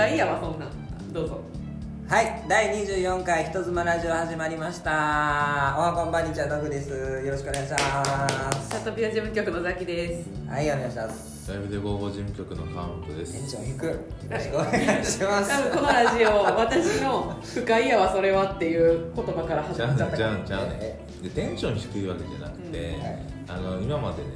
[0.00, 1.12] 深いやわそんなん。
[1.12, 1.42] どうぞ。
[2.08, 4.90] はい第24回人妻ラジオ始まりました。
[4.90, 6.88] おはこんばんにちはのぐです。
[6.88, 8.70] よろしくお願いします。
[8.70, 10.30] チャットピア事務局のザキです。
[10.48, 11.52] はいお願いします。
[11.52, 13.94] ライブでゴーゴー事務局の川本でテンすション低くよ
[14.30, 15.50] ろしくお願いします。
[15.50, 20.16] 多分このラジオ私の「深いやわそれは」っていう言葉から始まっちゃったから。
[20.16, 20.66] ちゃうねちゃう。
[20.68, 23.02] ねでテンション低いわけじゃなくて、うん。
[23.02, 23.18] はい。
[23.48, 24.28] あの今までね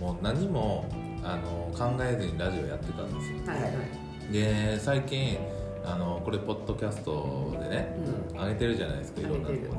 [0.00, 0.86] もう何も
[1.22, 3.38] あの考えずにラジオやってたんですよ。
[3.46, 5.38] はいはいで最近
[5.84, 7.96] あのこれポッドキャストでね
[8.32, 8.40] うん。
[8.40, 9.76] 上げてるじゃないですかいろんなとこ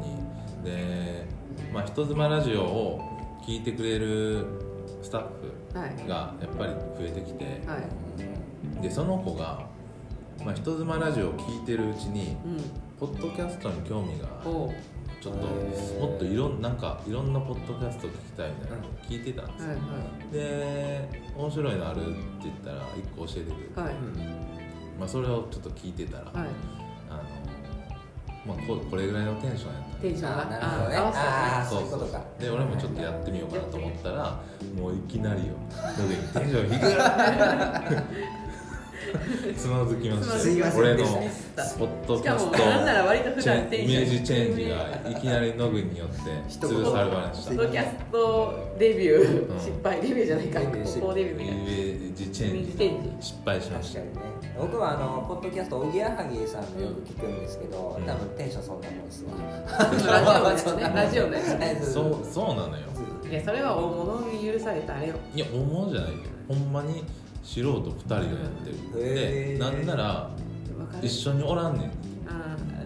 [0.63, 0.63] に。
[0.63, 1.25] で、
[1.73, 4.45] まあ、人妻ラジオを聞いてくれる
[5.01, 5.21] スタッ
[5.73, 6.07] フはい。
[6.07, 7.77] がやっぱり増えてきて、は
[8.79, 8.81] い。
[8.81, 9.67] でその子が、
[10.43, 12.57] まあ、人妻ラジオを聞いてるうちにうん。
[12.99, 14.27] ポッドキャストに興味が
[15.25, 15.47] ちょっと
[16.05, 19.81] もっといろんなんかいろんなポッドキャスト聞きたいみたいな聞いてたんですよ、はいは
[20.31, 23.83] で面白いのあるって言ったら一個教えてくれて、い。
[23.83, 23.93] はい
[24.99, 26.33] まあ、それをちょっと聞いてたら、はい。
[27.09, 27.23] あの
[28.45, 30.41] まあ、ここれぐらいのテンションやったテンションが。
[30.41, 32.41] あーなるほどねあ合わせたねあそそそうういう。
[32.41, 34.43] で俺もちょっとやってみようかなと思ったら
[34.77, 35.53] もういきなりよ。
[36.33, 36.95] テンション低い
[39.57, 40.37] つまずきました。
[40.39, 41.09] すいません俺のでし
[41.55, 42.69] たポッドしかもキャスト。
[42.69, 46.15] なんなら割と普チェンイメージチェンジがいきなりノグによって
[46.49, 49.59] 潰されましポたッドキャストデビュー、うん。
[49.59, 50.59] 失敗デビューじゃないか。
[50.61, 54.01] 高校デビューイみたいなメージチェンイメージチェンジ失敗しました。
[54.59, 58.05] 僕はあのポッドキャストおぎやはぎさんのよく聞くんですけど、うん。
[58.05, 59.31] 多分テンションそんなもんですわ、
[60.43, 60.91] ラジオね。
[60.95, 61.79] ラジオのやつね。
[61.81, 62.83] そうそうなのよ。
[63.29, 65.15] いやそれは大物に許されたあれよ。
[65.33, 66.17] いや大物じゃないけ
[66.53, 67.03] どほんまに
[67.45, 68.29] 素人2人がやっ
[68.63, 69.03] てる。
[69.15, 70.29] でなんなら
[71.01, 71.91] 一緒におらんねん。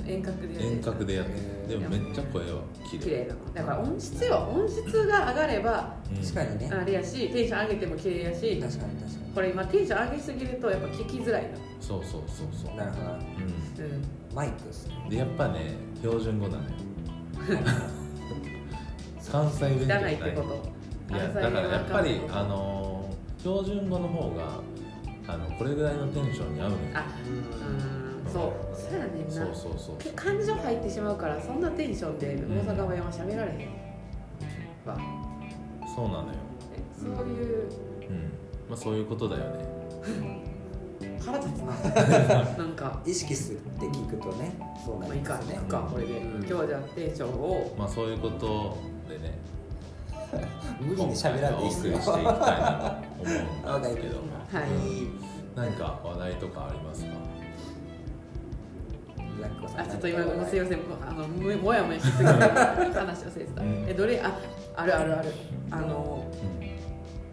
[0.06, 0.72] 遠隔でやってる。
[0.74, 3.04] 遠隔でやってでもめっちゃ声は綺麗。
[3.04, 4.38] 綺麗なのだから音質よ。
[4.54, 6.22] 音質が上がればうん。
[6.22, 6.70] 確かにね。
[6.74, 11.50] あれやしテンション上げても綺麗やし確かに確かこれ今テンション上げすぎるとやっぱ聞きづらいの。
[11.80, 12.72] そうそうそうそう。
[12.72, 13.12] になるほどな。
[13.14, 14.36] ううん。
[14.36, 14.96] マイクですね。
[15.06, 16.70] んでやっぱね標準語なのよ
[19.32, 21.16] 関西弁じゃないってこと。
[21.16, 22.79] いやだからやっぱりあのー
[23.40, 24.62] 標準語の方が
[25.28, 28.00] あのこれぐらいのテンションに合うのよあうん
[28.32, 28.76] そう。
[28.76, 29.32] そうやねんな。
[29.32, 30.14] そうそうそうそう。
[30.14, 33.70] 感情入ってしまうからそんなテンションで大阪弁は喋られへん
[34.86, 34.98] わ。
[35.96, 36.34] そうなのよ。
[36.74, 37.70] えそういう。
[38.10, 38.32] うん。
[38.70, 39.66] まあそういうことだよね。
[41.20, 41.74] 腹立つな。
[42.58, 43.02] なんか。
[43.06, 44.52] 意識するって聞くとね
[44.86, 46.38] そうなまあいいかりますねいいかこれで、うん。
[46.40, 47.76] 今日はじゃあテンションを。
[47.78, 48.78] まあそういうこと
[49.10, 49.40] でね
[50.80, 54.70] 無理に喋らんでいいっすよしていきたいなと思うんですけどもはい
[55.56, 57.12] 何か話題とかありますか
[59.78, 64.38] あちょっと今すいませんあのももやもやしすぎて話忘れてた、えどれあ
[64.76, 65.34] あるあるある
[65.72, 66.26] あの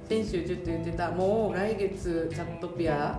[0.08, 3.18] 先週ちょっと言ってたもう来月チャットピア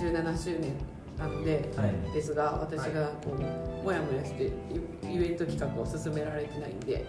[0.00, 0.72] 17周年
[1.16, 4.52] なので、はいですが私がこうもやもやして
[5.02, 7.06] イベント企画を進められてないんで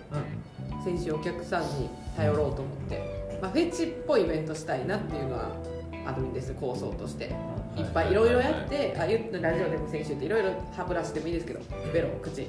[0.83, 5.51] 先週お客さんに頼ろうと思って、まあ、フェチっぽいイベントしたいなっていうのは
[6.05, 7.25] あるんです構想として。
[7.75, 7.81] い。
[7.81, 9.09] っぱいいろいろやってあラ
[9.57, 11.59] ジオでも先週っていろいろ歯ブラシでもいいですけど
[11.93, 12.47] ベロ口。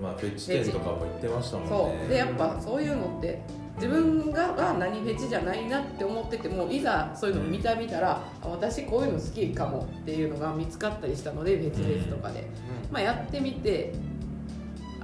[0.00, 1.70] まあフェチ店とかも言ってましたもんね。
[2.00, 2.08] そう。
[2.08, 3.40] でやっぱそういうのって
[3.76, 12.46] 自分がが何フェチじゃないなって思っててもいざそういうのを見た見たらあ私こういうの好きかもっていうのが見つかったりしたのでフェチフェスとかで、
[12.90, 13.92] まあ、やってみて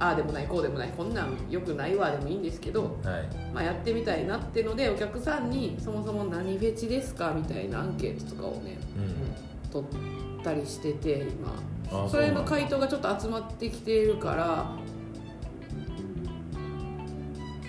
[0.01, 3.53] ああでもないこうでもないこんなんよくないわでもいいんですけど、はい。
[3.53, 9.69] まあ、やってみたいなっていうのでお客さんにそもそも何フェチですかみたいなアンケートとかをねうん。
[9.69, 11.53] 取ったりしてて今。
[11.91, 14.71] あそれの回答がちょっと集まってきているから。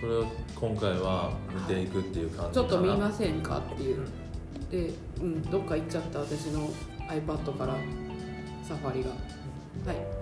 [0.01, 0.25] それを
[0.55, 4.07] 今回は見ていくっていう感じちょっと見かなませんかっていう。
[4.71, 6.71] で、うん、どっか行っちゃった私の
[7.09, 7.75] iPad から
[8.63, 9.11] サファリが。
[9.11, 9.17] は
[9.93, 10.20] い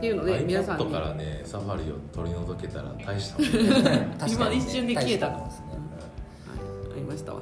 [0.00, 0.92] っていうので皆さん iPad に。
[0.94, 4.16] からねサファリを取り除けたら大したもんね。
[4.26, 5.66] 今一瞬で消えた大したもんですね。
[6.88, 7.40] はい、ありましたわ。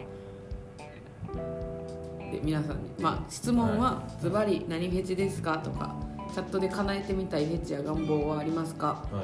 [2.33, 5.95] で皆さんに、まあ、質問は「ズバリ何フェチですか?」とか
[6.35, 8.87] 「チャットで叶えてみたいフェチや願望はありますか?
[9.13, 9.23] は」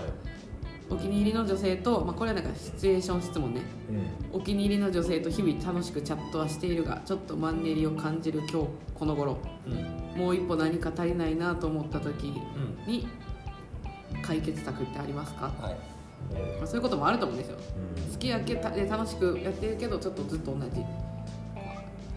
[0.91, 3.61] お気に入りの女性と、まあ、これはなんかシチュエーション質問ね。
[3.61, 4.39] いうん。
[4.39, 9.39] お気に入りの女性と日々楽しくチャットはしているがちょっとマンネリを感じる今日この頃。
[9.67, 9.71] う
[10.19, 10.21] ん。
[10.21, 12.25] もう一歩何か足りないなと思った時
[12.87, 13.09] に
[14.27, 15.77] 解決策ってありますか、はい。
[16.59, 17.59] まあ、そういうこともあると思うんですよ。
[18.07, 18.13] うん。
[18.13, 20.85] 好きやけたで楽しくやってるけどちょっとずっと同じ。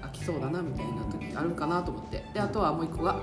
[0.01, 2.23] 飽きそうだなみたいな時あるかなと思って。
[2.33, 3.19] であとはもう一個が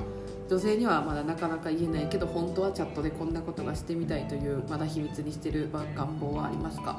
[0.51, 6.99] 女性にはまだなかなか言えないけど本当はチャットでこんなことがしてみたいというまだ秘密にしてる願望はありますか？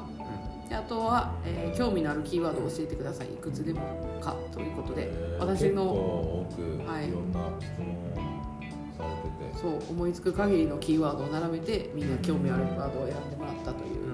[0.68, 3.28] であとは、えー興味のあるキーワードを教えてください。
[3.28, 3.80] いくつでも
[4.20, 6.64] かということで、えー私の多くい。
[6.64, 7.04] ろんなはい
[7.60, 8.05] 質問
[9.60, 14.12] そう思いつく限りのキーワードを並べてみんな興味あるワードを選んでもらったという、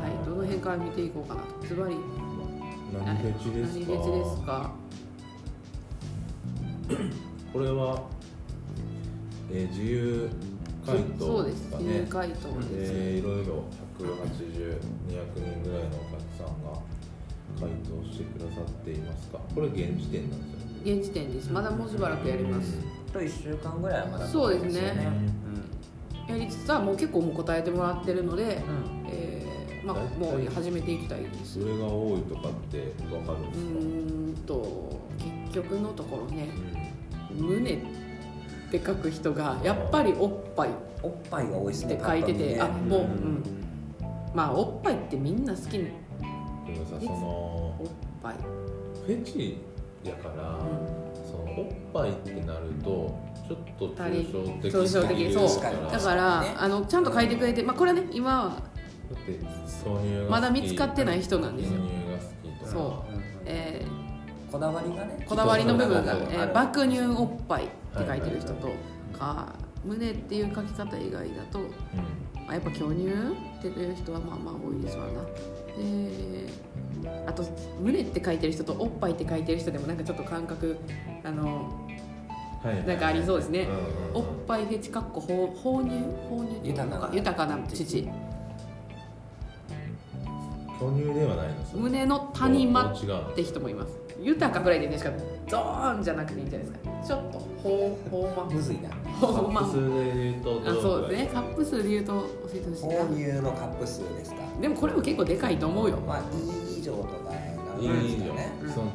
[0.00, 1.66] はいはい、どの辺から見ていこうかなと。
[1.66, 1.96] ズバリ。
[3.04, 4.70] 何フェチですか？
[7.52, 8.02] これは、
[9.50, 10.28] えー自由
[10.84, 11.62] 回答そうでです。
[11.78, 12.42] 自由ね回答です、
[12.72, 13.64] えーいろいろ
[13.98, 14.80] 180、200
[15.34, 16.78] 人ぐらいのお客さんが
[17.58, 22.78] 回答してくださっていますかこれ現時点なんですよね現時点ですまだもうしばらくやります、
[23.18, 25.08] と1週間ぐらいはまだそうですね。
[26.28, 26.36] うん。
[26.38, 28.50] やりつつはもう結構もう答えてもらってるので、うん。
[29.08, 31.60] えーまあ、もう始めていきたいです。
[31.60, 35.00] それが多いとかって分かるんうですか、ーんと
[35.48, 36.48] 結局のところね
[37.38, 37.46] うん。
[37.46, 37.78] 胸っ
[38.72, 40.70] て書く人がやっぱりおっぱい。
[41.02, 42.62] おっぱいが多いですねって書いてて、ね。
[42.88, 43.42] もう、うん、
[44.34, 47.16] まあおっぱいってみんな好きでもさその
[47.78, 47.90] おっ
[48.22, 48.34] ぱい、
[49.06, 49.58] フェチ
[50.02, 51.05] やから、その
[51.56, 53.18] おっぱいってなると
[53.48, 55.62] ちょっと抽象的抽象的そう。
[55.90, 56.54] だから、ね。
[56.58, 59.32] あのちゃんと書いてくれて、まあ、これはね今は、だって
[59.66, 61.80] 挿入まだ見つかってない人なんですよ。
[61.80, 62.70] 牛乳が好きとか。
[62.70, 63.14] そう。
[63.14, 63.84] うんえ
[64.50, 66.52] こだわりがねーこだわりの部分がえーある。
[66.54, 69.54] 爆乳おっぱいって書いてる人とはいか
[69.84, 71.66] 胸っていう書き方以外だと、うん。
[71.66, 73.06] まあ、やっぱ巨乳
[73.58, 75.22] っていう人はまあまあ多いですわな。
[75.22, 76.35] で
[77.26, 77.44] あと
[77.80, 80.76] 胸って書いてる人とおっぱいって書いてる人でもなんかちょっと感覚
[81.24, 81.70] あの
[82.62, 83.60] はいはいなんかありそうですね。
[83.62, 83.76] うんうん
[84.16, 85.90] おっぱいフェチかっこ放放乳？
[86.30, 86.98] 放乳っていうの？
[86.98, 88.08] か豊かな乳。
[90.78, 91.54] 巨乳ではないの？
[91.74, 93.92] 胸の谷間って人もいます。
[94.22, 95.10] 豊かぐらいでいいんですか
[95.48, 96.90] ゾーンじゃなくていいんじゃないですか。
[97.06, 98.88] ちょっとほうほうまむずいな。
[99.20, 101.30] ほうまカップ数で言うとあどそうですね。
[101.32, 104.38] カップ数で言うと教えてほしい購な入のカップ数ですか？
[104.60, 105.98] でもこれも結構でかいと思うよ。
[105.98, 107.34] まあ2以上とか
[107.78, 108.52] いいなんですかね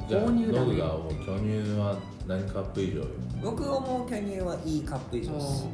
[0.10, 1.98] 購入だねノブが思う巨乳は
[2.28, 3.06] 何カップ以上よ？
[3.44, 5.68] 僕思う巨乳はいいカップ以上です。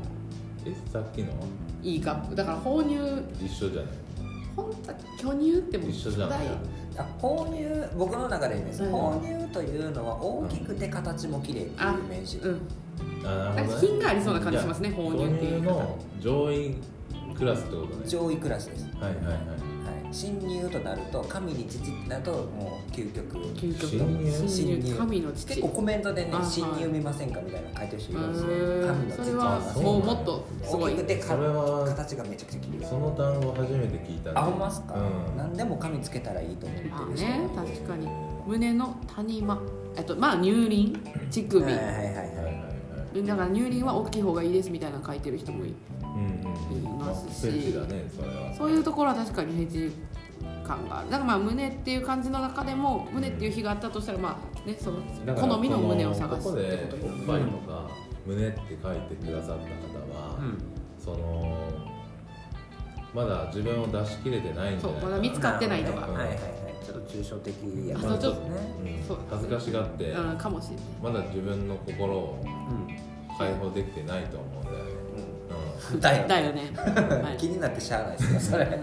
[0.65, 1.29] えさっきの？
[1.29, 1.35] は
[1.83, 2.35] いいカップ。
[2.35, 2.95] だから放乳。
[3.43, 3.93] 一緒じゃない？
[4.55, 6.39] 本当は巨乳ってもう一緒じゃない？
[6.97, 8.93] あ購入僕の中でです、うん。
[8.93, 12.61] 購入というのは大きくて形も綺麗っていうイメージ、うん。
[13.23, 13.67] あね。
[13.79, 16.75] 品がありそうな感じしますねじゃあ放乳っていうの上位
[17.37, 18.07] クラスってことね。
[18.07, 19.37] 上位クラスです、はいはいはいはい、
[20.11, 23.37] 侵入となると神に父ってなるともう究極。
[23.55, 25.47] 究極侵入侵入神の父。
[25.47, 28.49] 結構コメントでね侵入見ませんかみたいなの書いてる人いるんですよ。
[28.49, 29.23] うーん神の父。
[29.23, 30.93] それはあそうもうもっとすごい。
[30.93, 34.35] 大きくてかそれは形がめちゃくちゃ綺麗その単語初めて聞いたね。
[34.35, 35.37] あほんまっすか、うん。
[35.37, 38.07] 何でも神つけたらいいと思ってるまね確かに。
[38.45, 39.59] 胸の谷間。
[39.95, 40.93] えっとまあ乳輪？
[41.29, 41.63] 乳首。
[41.63, 42.05] はいはいはいはい。
[42.05, 42.67] はいはいはい
[43.25, 45.73] だから乳輪は大きい方がいいですみたいなの書いてる人もい
[46.17, 47.45] うんうんいますし。
[47.47, 49.91] ねそれはそういうところは確かにフェチ
[50.65, 51.09] 感がある。
[51.09, 54.97] だからまあ胸っていう感じの中でも胸っていう日があったとしたらまあねその
[55.35, 57.89] 好みの胸を探すってことおっぱいとか
[58.25, 60.39] 胸って書いてくださった方は、
[60.99, 61.67] その
[63.13, 66.07] まだ自分を出し切れてないんじゃないかなそうまだ見つかってないとか。
[66.07, 66.13] うん。
[66.13, 66.41] はいはいはい。
[66.85, 67.53] ちょっと抽象的
[67.87, 69.07] やょっとねうん。
[69.07, 70.37] そう恥ずかしがって、うん。
[70.37, 70.85] かもしれない。
[71.01, 73.17] まだ自分の心をうん。
[73.37, 74.86] 解放できてないと思うんだよね、うん
[75.99, 77.37] だよだよね、はい。
[77.37, 78.73] 気になってしゃあないですよそれ、うえ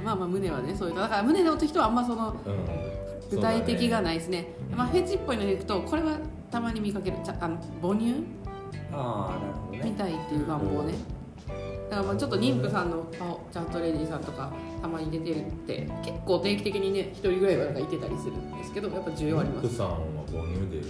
[0.00, 2.34] ーまあまあ胸はねそういうだから胸の人はあんまその
[3.30, 4.48] 具体的がいないですね。
[4.74, 6.18] まあフェチっぽいのでいくとこれは
[6.50, 7.16] たまに見かける。
[7.24, 8.10] ちゃあの母乳？
[8.10, 8.26] ん、
[8.92, 9.82] ああなるほどね。
[9.84, 10.94] みたいっていう願望ね。
[11.90, 19.66] だからまあちょっと妊婦さんのあチャットレディさんとかたまに出てるって結構定期的にね一人ぐらいはなんかいてたりするんですけどやっぱ需要あります。
[19.66, 19.96] 妊婦さんは
[20.26, 20.84] 母乳出る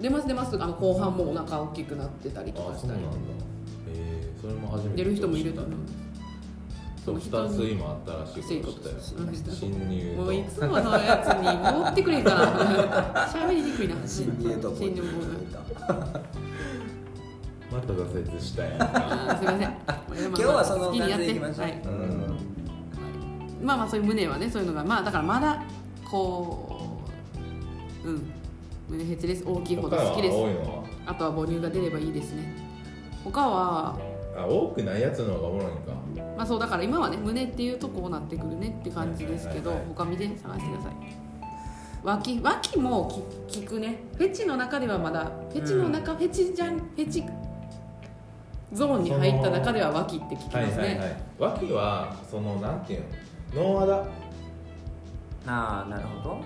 [0.00, 0.56] 出ます出ます。
[0.62, 3.00] あの後半もお腹大きくなってたりとかしたり
[4.44, 4.96] それも初めて。
[5.04, 5.72] 出る人もいると思う。
[7.02, 9.56] そう人2つ今あったらしいそういうここととしたよ。
[9.56, 10.22] 侵入と。
[10.22, 12.46] もういつものやつに戻ってくれんかな。
[13.32, 13.94] 喋りにくいな。
[14.06, 15.08] 侵入と侵入も
[17.72, 19.76] また挫折したやんすいません。
[20.28, 21.20] 今日はその好きにやって。
[21.20, 21.82] 感じでいきましょう、はい。
[21.82, 23.66] うん。
[23.66, 25.62] まあまあそういう胸はねそういうのがまあだからまだ
[26.10, 27.00] こ
[28.04, 28.30] ううん。
[28.90, 29.42] 胸ヘチです。
[29.46, 30.36] 大きいほど好きです。
[30.36, 30.84] 他は多いのは？
[31.06, 32.54] あとは母乳が出ればいいですね。
[33.24, 33.98] 他は
[34.36, 35.92] あ多くないやつの方がおもろいんか。
[36.36, 39.94] まあそうだから今はね胸っていうとこうなってくるねって感じですけどはいはいはい。
[39.96, 40.92] 他見て探してください。
[42.02, 43.96] 脇脇もき聞くね。
[44.16, 47.24] フェチの中ではまだフェチの中、フェチじゃんフェチ
[48.72, 51.16] ゾーンに入った中では脇って聞きますね、はいはいはい。
[51.38, 53.02] 脇はそのなんていう
[53.54, 53.62] の？
[53.62, 53.96] ノーアダ？
[55.46, 56.40] ああなるほど、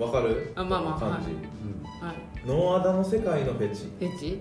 [0.00, 0.06] うん。
[0.06, 0.52] わかる？
[0.56, 1.30] あまあまあ感じ、
[2.04, 2.16] はい。
[2.46, 3.84] ノーアダの世界のフェチ。
[3.84, 4.40] フェチ？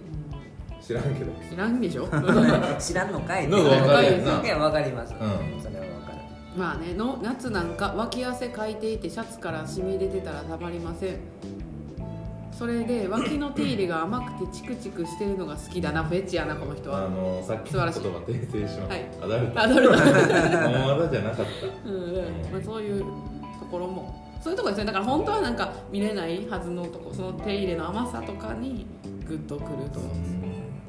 [0.85, 1.31] 知らんけど。
[1.49, 2.07] 知らんでしょ？
[2.79, 4.41] 知らんのかいなんかわかるやんな。
[4.43, 5.61] いやわかります、うん。
[5.61, 6.17] それはわかる。
[6.57, 11.17] まあねの夏なんか脇汗かいていてシャツから染み出てたらたまりません。
[12.51, 16.03] それで脇の手入れが甘くてチクチクしてるのが好きだな。
[16.03, 19.05] フェチやなこの人あはのさっきの言葉訂正します、はい。
[19.21, 21.89] アダルトアダルトもうアダじゃなかった。
[21.89, 22.13] うんうん。
[22.51, 23.07] まあ、そういうと
[23.71, 24.13] ころも。
[24.39, 24.91] そういうところですね。
[24.91, 28.85] だから本当はなんか見れないはずのとこその手入れの甘さとかに
[29.27, 29.99] グッとくると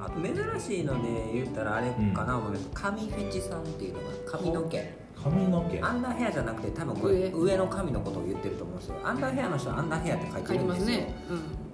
[0.05, 5.05] あと珍しいので言ったらあれかな、思います髪フェチさんっていうのが髪の毛。
[5.23, 5.81] 髪の毛。
[5.81, 7.31] アンダーヘアじゃなくて多分これ上。
[7.31, 8.97] 上の髪のことを言ってると思うんですよ。
[9.03, 10.79] アンダーヘアの人はアンダーヘアって書いてるんですよ。
[10.79, 11.15] ますね、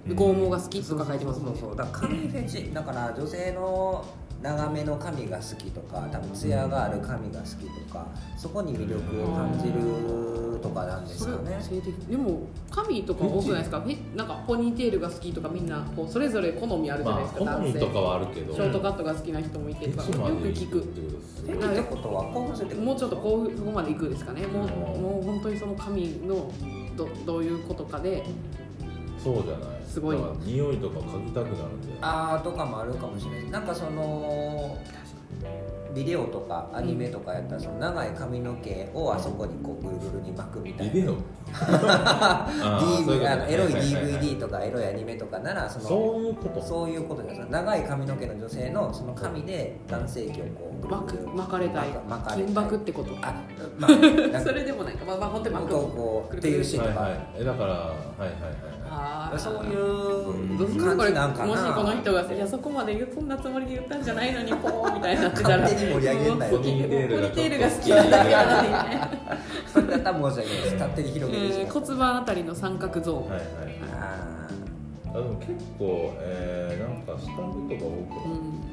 [0.07, 1.59] うん、剛毛が好きとか書いてますもんね。
[1.59, 4.05] そうそうそうだから髪フェチだから女性の
[4.41, 8.07] 長めの髪が好きとか多分ツヤがある髪が好きとか
[8.37, 11.57] そこに魅力を感じるとかなんですかね。
[11.59, 13.83] 性的でも髪とか多くないですか？
[14.15, 17.79] なんかポニーテールが好きとかみんなこうそれぞれ好みあるじゃないまあですか、男性。
[17.79, 18.53] 好みとかはあるけど。
[18.53, 20.79] ショートカットが好きな人もいてとかよく聞く。
[20.81, 22.41] ってことは興
[22.83, 24.45] もうちょっとこうそこまでいくですかね。
[24.47, 25.01] もううん。
[25.01, 26.51] もう本当にその髪の
[26.95, 28.23] どどういうことかで
[29.23, 29.81] そうじゃない。
[29.85, 30.17] すごい。
[30.45, 34.77] 匂いとか嗅ぎたくなるんじゃないあーとかもあるかもしれないなんかその
[35.93, 40.93] ビデオとかアニメとかやったらその長い髪の毛をあそこにこうぐるぐるに巻くみたいな。
[40.93, 41.15] ビデオ？
[41.53, 46.61] あーそういう DV ことあのエロい DVD とかエロいアニメとかならそのそういうこと？
[46.63, 51.89] そういうことです長い髪の毛の女性のその髪で男性器をこう巻く巻かれたい。
[52.07, 52.75] 巻かれたい。
[52.75, 53.11] ってこと？
[53.21, 53.33] あ
[53.77, 53.87] ま
[54.37, 55.03] あそれでもないか。
[55.05, 55.71] まあまあ本当に巻く。
[55.73, 57.27] こうこうっていうシーンとか、はいはい。
[57.39, 57.81] えだからはい
[58.21, 59.37] はいはいあー。
[59.39, 61.47] そういう感じなんかな。
[61.47, 69.01] もしこの人が「いやそこまでそんなつもりで言ったんじゃないのにポー」みたいになってたら勝手に盛り上げんなよポニーテールがが好きなだけなのにね
[69.67, 73.45] それだったら申し訳ないです勝手に広げてしまえー骨盤あたりの三角ゾーン、はいはい
[73.93, 74.47] あ
[75.13, 78.71] あでも結構えー、なんか下着とか多くない、うんー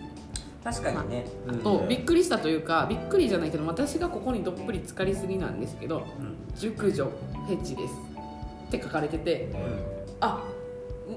[0.65, 7.95] 確かにね、あうんとびっくりしたというかびっくりじゃないけど私がここにどっぷり浸かりすぎなんですけどうん熟女フェチです
[8.67, 9.57] って書かれててう
[9.95, 10.45] んあ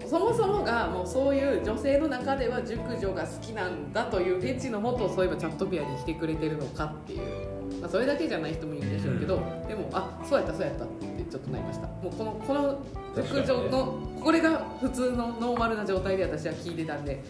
[0.08, 9.36] そもそもがもうそういう女性の中では熟女が好きなんだというフェチのもとそういえばチャットピアに来てくれてるのかっていう、まあ、それだけじゃない人もいるでしょうけど、
[9.67, 11.88] でもあそうやったそうやったってちょっとなりました。
[11.88, 12.79] もうこのこの
[13.15, 17.22] 熟女の、これが普通のノーマルな状態で私は聞いてたんで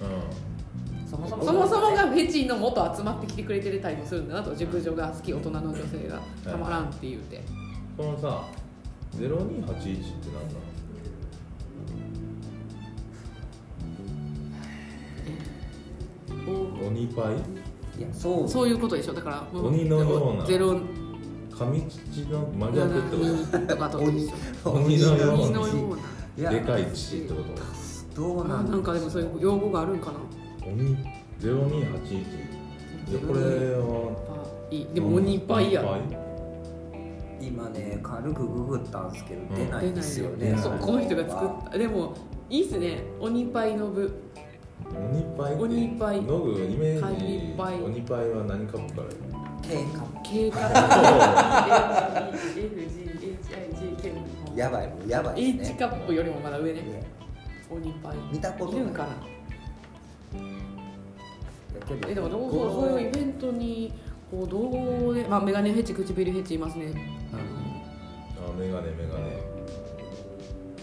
[1.10, 6.20] そもそもそもそもがフェチのもと集まってきてくれてたりもするんだなと熟女が好き大人の女性が。
[6.44, 7.42] たまらんって言うて、
[7.98, 8.44] このさ
[9.16, 10.71] 0281って何なの
[16.92, 17.36] 鬼パイ？
[18.00, 18.48] いやそう。
[18.50, 19.14] そういうことでしょ。
[19.14, 20.46] だから鬼のような。
[20.46, 20.80] ゼロ
[21.58, 23.24] 神父の真逆ってこ
[23.68, 23.78] と？
[23.78, 25.60] かとでしょ鬼のよう鬼な。
[25.60, 26.02] のような。
[26.38, 27.36] いやでかい父ってこ
[28.16, 28.22] と？
[28.22, 30.20] どうなあなんかでもそういう用語があるんかな。
[30.68, 30.98] 鬼
[31.40, 32.12] 0281
[33.10, 33.40] いやこれ
[33.76, 34.12] は
[34.70, 34.88] あいい。
[34.94, 36.18] でも鬼いっぱいや鬼
[37.42, 41.78] 今ね軽くググったんですけど出ないんですよね、この人が作った。
[41.78, 42.16] でも
[42.50, 43.04] いいっすね。
[43.20, 44.12] 鬼パイの部
[44.90, 49.08] 鬼パイって鬼パイノグイメーカジニパイ鬼パイは何カップから？
[49.62, 50.58] 経過経過
[52.92, 56.82] HGHIG やばいもうやばいです H ねカップよりもまだ上ね。
[56.82, 57.04] ね
[57.70, 58.82] 鬼パイ見たことない。
[58.82, 59.10] いるんかな？
[62.10, 63.94] えでもどうそうそういうイベントに
[64.30, 66.92] こうどうでまあメガネフェチ唇フェチいますね。
[67.34, 67.38] あ
[68.50, 69.51] あメガネメガネ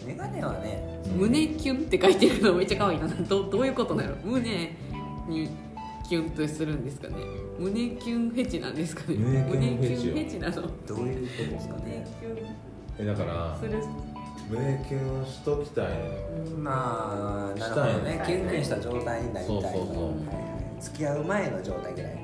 [0.09, 3.07] メガネはねの胸キュンって書いてるのめっちゃ可愛いな。
[3.07, 4.75] どどういうことなの胸
[5.29, 5.51] に
[6.09, 7.17] キュンとするんですかね？
[7.59, 9.17] 胸キュンフェチなんですかね？
[9.17, 10.15] 胸キュンフェチよ。
[10.15, 10.63] 胸キュンフェチなの？
[10.87, 12.07] どういうことですかね？
[12.21, 12.37] キュン
[12.99, 13.59] えだから
[14.49, 15.95] 胸キュンしときたいね。
[16.57, 18.23] まあなるほどしたいね。
[18.25, 19.77] キュンキュンした状態になりたいのそうそうそう。
[19.77, 20.43] はいは
[20.79, 20.83] い。
[20.83, 22.21] 付き合う前の状態ぐらいの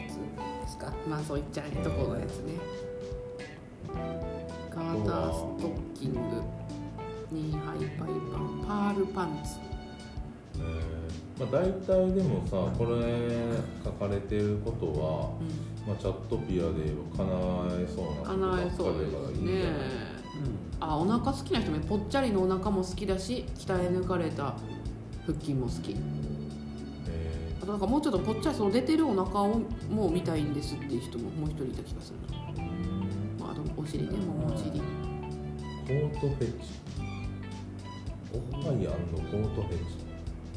[0.00, 0.14] やつ
[0.62, 0.92] ですか？
[1.08, 2.54] まあそういっちゃいとこのやつね。
[4.72, 6.20] ガーターストッキング
[7.32, 9.58] にハイパイパンパールパンツ。
[10.56, 11.00] えー
[11.40, 13.00] まあ、大体でもさこれ
[13.82, 15.30] 書かれてることは、
[15.86, 17.26] まあ、チャットピアで叶
[17.80, 18.22] えそうな
[18.54, 19.62] 叶えそうですばっかりだからいいんじゃない？
[19.62, 19.78] ね。
[20.80, 24.54] あお腹好きな人もぽっちゃりのお腹も好きだし鍛え抜かれた
[25.26, 25.96] 腹筋も好き。
[27.08, 29.60] えあとなんかもうちょっとぽっちゃりそう出てるお腹を
[29.90, 32.18] もう見たいんですっていう人ももう一人いた気がする。
[33.40, 34.78] まあ、あとお尻ねもうお尻。
[34.80, 36.46] コートフェチ
[38.32, 39.84] おっぱいコートフェチ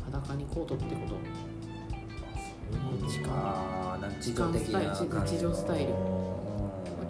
[0.05, 1.15] 裸にコートってこと？
[1.15, 4.79] あそういうことああなん日時常的な
[5.25, 5.93] 日常スタイル。
[5.93, 5.95] あ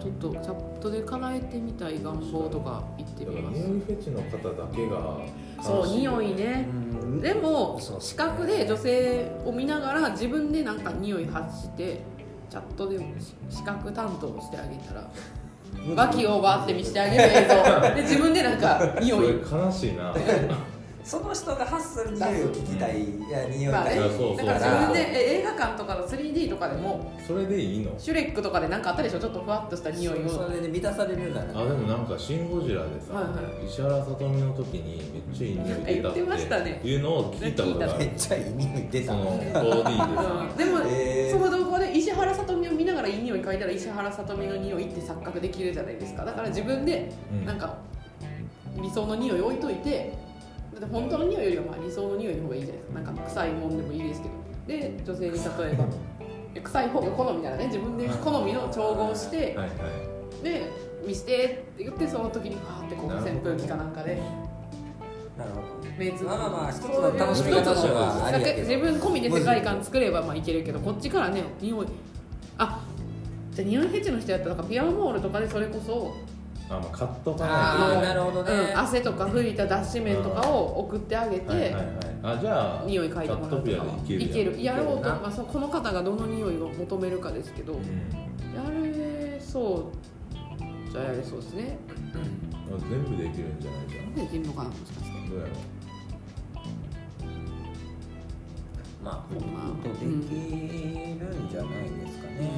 [0.00, 3.58] ちょっとチャットで叶えてみたい願望とか言ってーみます？
[3.58, 5.20] 匂いフェチの方だけが
[5.62, 6.68] そう匂いね。
[6.70, 6.74] う
[7.06, 7.20] ん。
[7.20, 12.02] でも視覚で女性を見ながら自分でなんか匂い発して
[12.50, 12.98] チャットで
[13.48, 15.10] 視覚担当してあげたら
[15.96, 17.94] 脇をバーって見せてあげる映像。
[17.94, 19.38] で自分でなんか匂い。
[19.44, 20.14] それ悲しいな。
[21.04, 23.92] その人が発する匂いを聞きたい、いや匂いが。
[23.92, 24.10] いい、まあね。
[24.16, 24.46] そうそう。
[24.46, 27.90] だから自分でえ映画館とかの 3D とかでもそれでいいの？
[27.98, 29.18] シュレックとかでなんかあったでしょ？
[29.18, 30.28] ちょっとふわっとした匂いを。
[30.30, 31.60] それで満たされるなら。
[31.60, 33.32] あでもなんか「シン・ゴジラ」でさ、はいは
[33.68, 36.80] 石原さとみの時にめっちゃいい匂い出たっ言ってましたね。
[36.82, 37.98] ていうのを聞いたことがある。
[37.98, 39.06] めっちゃいい匂い出た。
[39.12, 40.48] その 4D でさ。
[40.48, 40.56] うん。
[40.56, 41.38] でも、へー。
[41.38, 41.63] その動
[43.44, 46.24] 見ながらいい匂い嗅いだら石原さとみの匂いって錯覚できるじゃないですか。
[46.24, 47.44] だから自分でうん。
[47.44, 47.76] なんか
[48.80, 50.12] 理想の匂い置いといて
[50.72, 53.00] だって本当の匂いよりはまあ理想の匂いの方がいいじゃないですか。
[53.00, 54.34] なんか臭いもんでもいいですけど。
[54.66, 55.86] で女性に例えば
[56.62, 56.88] 臭い。
[56.88, 60.44] 方が好みならね自分で好みの調合してはいはい。
[60.44, 60.70] で
[61.06, 64.20] 見してって言ってその時にファーってこう扇風機かなんかで。
[65.36, 65.64] なるほど
[65.98, 68.68] 目つぶまあまあまあ一つの楽しみ方はありやけど。
[68.68, 71.86] 自分込みで世界観作ればまあいけるけどこっちからね匂い。
[72.56, 72.80] あ
[73.54, 76.14] じゃあ匂いフェチの人やったらなんかピアノモールとかでそれこそ
[76.68, 78.52] あまあカットかあーないなるほどね。
[78.52, 81.84] うん、汗とか拭いた脱脂麺とかを送ってあげて、はいはいはい。
[82.22, 83.50] あじゃあ匂い嗅いでもらうとか。
[83.50, 84.62] カットピアでいけるいける。
[84.62, 87.80] やろうと、いけるなまあ、そこの方がどの匂いを求めるかですけど、うん。
[87.80, 90.90] やれそう。
[90.90, 91.78] じゃあやれそうですね。
[92.14, 92.18] あ
[92.90, 94.14] 全部できるんじゃないじゃん。
[94.14, 95.28] できるのかなもしかして。
[95.28, 95.50] どうやろ
[99.04, 102.50] まあほまあとできるんじゃないですかね、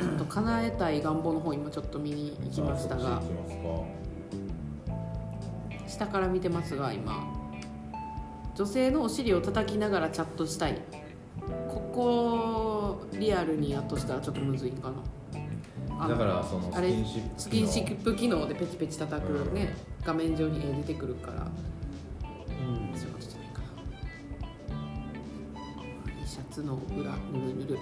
[0.00, 3.22] ちょっと叶えたい願望の方今ちょっと見に行きましたが。
[5.86, 7.24] 下から見てますが今。
[8.56, 10.80] 女性のお尻を叩きながらチャットしたい。
[11.68, 16.08] ここリアルにやっとしたらちょっとむずいかな。
[16.08, 19.74] だからそのあれスキンシップスキンシップ機能でペチペチ叩くね、
[20.04, 21.46] 画面上に絵出てくるから。
[21.46, 21.46] う
[22.72, 27.78] んャツの裏ぬるぬる。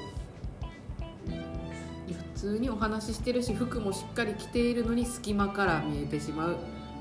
[2.06, 6.56] 普通にお話ししてるし服もしっかり着ているのに隙間から見えてしまう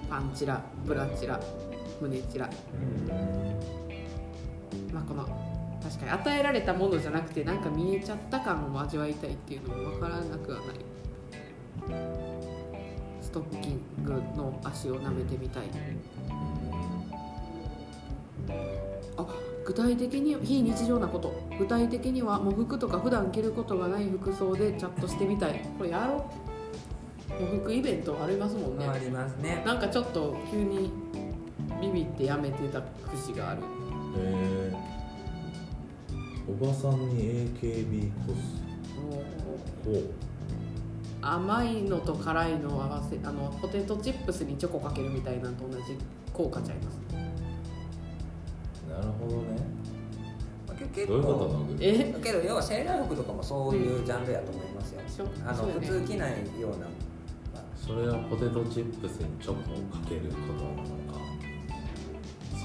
[0.09, 1.39] パンチラブラチラ
[2.01, 2.49] 胸チラ。
[4.91, 5.25] まあこの
[5.83, 10.75] 確かに与えられたものじゃなくてなんか見えちゃった感を味わいたいっていうのも分からなくはない。
[13.21, 15.63] ストッキングの足を舐めてみたい。
[19.67, 21.33] 具体的に非日常なこと。
[21.59, 25.61] 具体的にはもう服とか普段着ることがない服装でチャットしてみたい。
[25.77, 26.25] これやろ
[27.37, 27.43] う。
[27.43, 28.87] もう服イベントありますもんね。
[28.87, 29.61] ありますね。
[29.65, 30.89] なんかちょっと急に
[31.81, 33.61] ビビってやめてた節がある。
[34.17, 38.67] えー、おばさんに AKB コス。
[39.83, 40.27] ほう
[41.21, 45.97] 甘いのと辛いのを合わせあのポテトチップスにチョコかけるみたいなのと同じ
[46.31, 47.06] 効果ちゃいます
[48.97, 49.43] なるほどね。
[50.67, 52.15] まあけ結どういうこと構え？
[52.23, 56.77] けど要はセーラー服とかもそういうジャンルやと思いますよ、そうあの普通着ないような、
[57.53, 60.83] まそれはポテトチップスにチョコをかけることなの
[61.13, 61.17] か。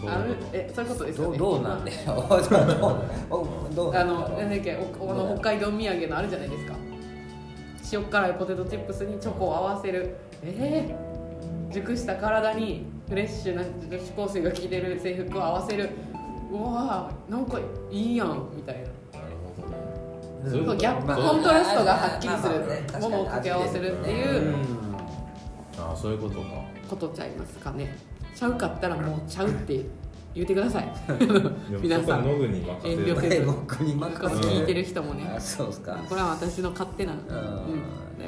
[0.01, 0.57] そうあるいうこと。
[0.57, 1.39] えそういうことあ、ですよね。
[1.39, 1.91] どうどうなんだ
[3.75, 6.75] どうあのなんだっけおあの北海道土産のあるじゃないですか。
[7.93, 10.17] 塩辛いポテトチップスにチョコを合わせる。
[10.43, 10.97] え？
[11.71, 15.91] ー、熟した体にフレッシュな女子高生が着てる制服を合わせる。
[16.12, 16.12] う
[16.53, 17.59] わーなんか
[17.91, 19.21] いいやんみたいな。
[19.21, 19.77] なるほどね。
[20.45, 20.51] うん。
[20.51, 22.55] そういうことギャップまあコントラストがはっきりする。
[22.55, 24.55] まあまあねものを掛け合わせるっていう。
[25.79, 26.47] あそういうことか。
[26.89, 27.97] ことちゃいますかね。
[28.35, 29.85] ちゃうかったらもうちゃうって
[30.35, 30.93] 言ってください。
[31.19, 32.07] でも皆さん。
[32.07, 32.93] そこはノグに任せる。
[32.93, 34.49] 遠慮せず。
[34.49, 35.33] 聞いてる人もね。
[35.35, 35.99] あそうですか。
[36.09, 37.23] これは私の勝手な、うん、ん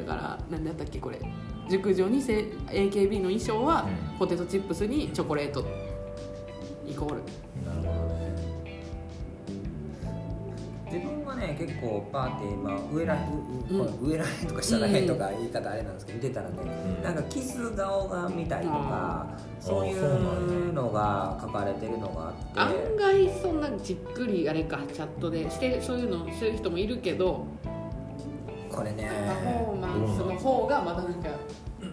[0.06, 1.20] だから何だったっけこれ。
[1.68, 4.18] 熟女にせ AKB の衣装はうん。
[4.18, 5.64] ポテトチップスにチョコレート。
[6.86, 7.22] イコール。
[7.64, 7.93] なるほど
[11.46, 13.30] ね結構パーティー、まあ、上らへん、
[14.00, 17.02] 上らへんとか下らへんとか言い方あれなんですけど見てたらね、うん。
[17.02, 19.26] なんかキス顔が見たいとか
[19.60, 22.80] そういうのが書かれてるのがあって。
[22.82, 25.50] 案外そんなじっくりあれかチャットで。
[25.50, 27.46] してそういうのする人もいるけど。
[28.70, 31.28] これねパフォーマンスの方がまだなんか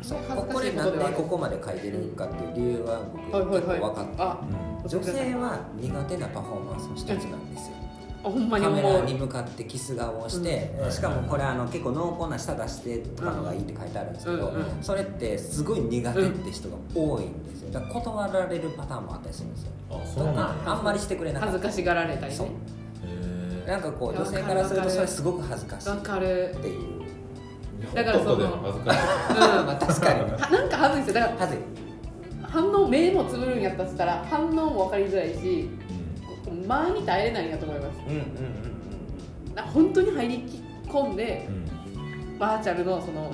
[0.02, 0.20] そう
[0.52, 7.76] これなんでここまで書いてるかっていう理由は僕結構分かって女性は苦手なパフォーマンスの一つなんですよ。
[7.78, 7.81] あ
[8.24, 10.92] ほんまにカメラに向かってキス顔をして、うん。
[10.92, 14.56] しかもこれあの結構濃厚な舌出してとかのがいいって書いてあるんですけど、うん。
[14.56, 17.72] うんそれってすごい苦手って人が多いんですよ。
[17.72, 19.72] だから断られるパターンもあったりするんですよ。
[19.90, 21.54] とかあんまりしてくれなかった。
[21.54, 22.48] 恥ずかしがられたりそう。
[22.48, 22.54] ね
[23.66, 25.90] へなんかこう女性からするとそれすごく恥ずかしい。
[25.90, 26.56] わっかる。
[26.62, 27.02] ていう
[27.94, 29.00] えだからその男でも恥ずかしい。
[29.00, 30.20] まあ 確かに。
[30.20, 31.22] は なんか恥ずいですよ。
[31.22, 31.62] だから恥ずい。
[32.52, 35.91] 反応目もつぶるんやったっつったら反応も分かりづらいしうん
[36.68, 38.00] 間に耐えれないんやと思います。
[38.08, 38.26] うんうんうん
[39.74, 40.46] 本当に入り
[40.88, 41.52] 込んでう
[42.36, 43.32] んバーチャルのその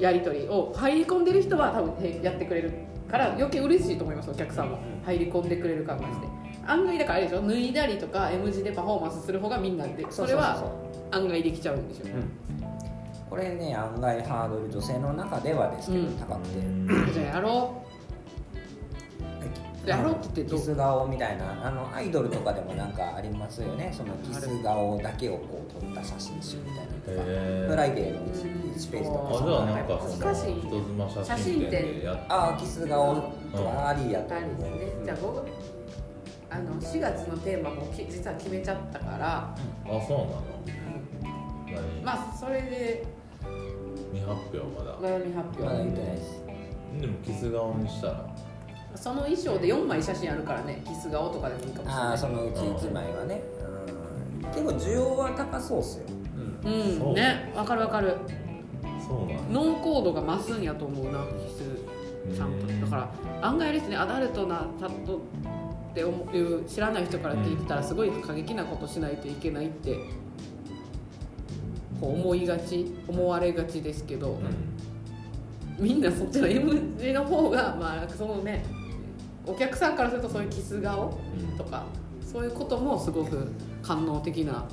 [0.00, 2.72] やり取りを入り込んでる人は多分へやってくれる
[3.08, 4.76] から余計嬉しいと思いますお客さんも。
[4.76, 6.26] うん入り込んでくれる感がして。
[6.66, 10.06] 案外だからあれでしょ脱いだりとか M 字でパフォーマンスする方がみんなで。
[10.10, 10.64] それは
[11.10, 12.06] 案外できちゃうんでしょ
[13.28, 16.16] これね案外ハードル女性の中ではですけど、うん。
[16.16, 17.83] 高くて、じゃあやろ
[19.86, 20.58] やろうって言ってどう？
[20.58, 23.92] キス顔みたいなあのアイドルとかでもなんかありますよね。
[23.96, 29.28] そのキス顔だけをこう撮った写真集みたいなのとか、へフライデーの1ページとか。
[29.30, 35.42] あじゃあなんかその難しい人妻写真展でやっああキス顔とかありやとありですねじゃあ僕
[36.50, 39.56] あの4月のテーマもき実は決めちゃったから、あ
[40.06, 40.42] そうなの。
[41.66, 43.04] 何、まあそれで
[44.12, 44.96] 未発表まだ。
[44.98, 46.44] 悩み発まだ言っ表てないです。
[47.00, 48.33] でもキス顔にしたら
[48.96, 51.94] その衣装で4枚写真あるからねキス顔とかでもいいかもしれない。
[51.94, 53.42] ああそのうち1枚はね、
[54.42, 56.04] うん、結構需要は高そうっすよ、
[56.64, 57.08] うん。
[57.08, 57.12] う。
[57.12, 58.16] んねわかるわかる。
[59.06, 62.66] そうなノンコードが増すんやと思うなキスちゃんと。
[62.66, 62.80] うん。
[62.80, 69.96] だから案外ですねアダルトなチャットって思う知らない人から聞いてたらすごい過激なことしないといけないって
[72.00, 74.74] こう思いがち思われがちですけど、うん。
[75.84, 78.64] みんなそっちの M 字の方がまあそのね
[79.46, 81.18] お客さんからするとそういうキス顔
[81.50, 81.58] うん。
[81.58, 81.84] とか
[82.20, 83.52] そういうこともすごく
[83.82, 84.64] 官能的な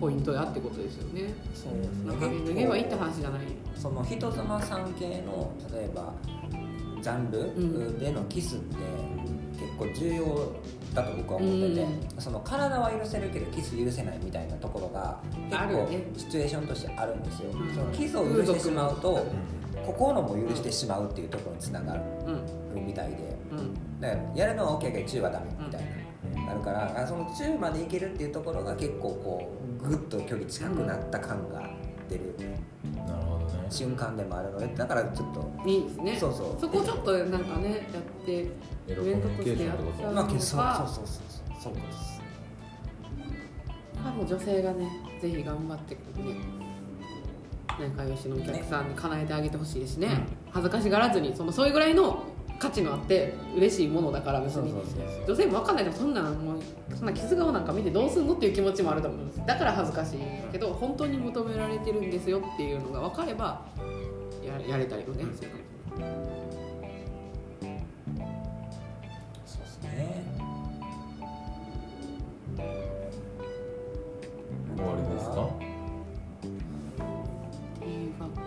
[0.00, 1.32] ポイントだってことですよね。
[1.54, 3.42] そうなんかね脱げばいいって話じゃない。
[3.74, 6.12] その人妻さん系の例えば
[7.02, 8.76] ジャンうんルでのキスって
[9.58, 10.52] 結構重要
[10.94, 15.20] だと僕は思ってて、うその体は許せるけどキス許せないみたいなところが
[15.50, 17.74] 結構シチュエーションとしてあるんですよ、うん。
[17.74, 22.00] そのキスを許してしまうとう心も許してしまうっていうところにつながる
[22.74, 22.86] うん。
[22.86, 23.14] みたいで。
[23.14, 23.39] うん
[24.00, 25.84] だからやるのは OK やけどチューはダメみたい
[26.34, 26.50] な、ん。
[26.50, 31.70] あるからあそのチューまでいけるっていうところが結構こうグッと距離近くなった感が
[32.08, 32.34] 出る
[33.06, 36.16] なるほどね瞬間でもあるのでだからちょっといいですね。
[36.18, 36.60] そうそう。
[36.60, 38.32] そこちょっとなんかねやって
[38.88, 40.30] エロコミュニケーションってことまあ、うん。
[40.30, 40.40] そう。
[40.40, 40.60] そうそう
[40.96, 41.62] そうそう。
[41.62, 42.20] そうです。
[44.04, 44.88] あもう女性がね
[45.20, 46.00] ぜひ頑張ってね
[47.78, 50.08] 仲良しのお客さんに叶えてあげてほしいですね。
[50.08, 52.24] うん恥ずかしがらずにそのそれぐらいの
[52.60, 54.72] 価値のあって嬉しいものだから別に。
[55.26, 55.84] 女性も分かんない。
[55.84, 56.60] でもそんなんもう
[56.94, 59.42] そんな傷顔なんか見てどうすんのっていう気持ちもあると思うんです。
[59.46, 60.18] だから恥ずかしい
[60.52, 63.64] けど本当に求められてるんですよっていうのが分かれば
[64.44, 65.24] ややれたりもね。
[65.34, 65.48] する
[69.46, 70.22] そうですね。
[74.76, 75.48] 終わりですか？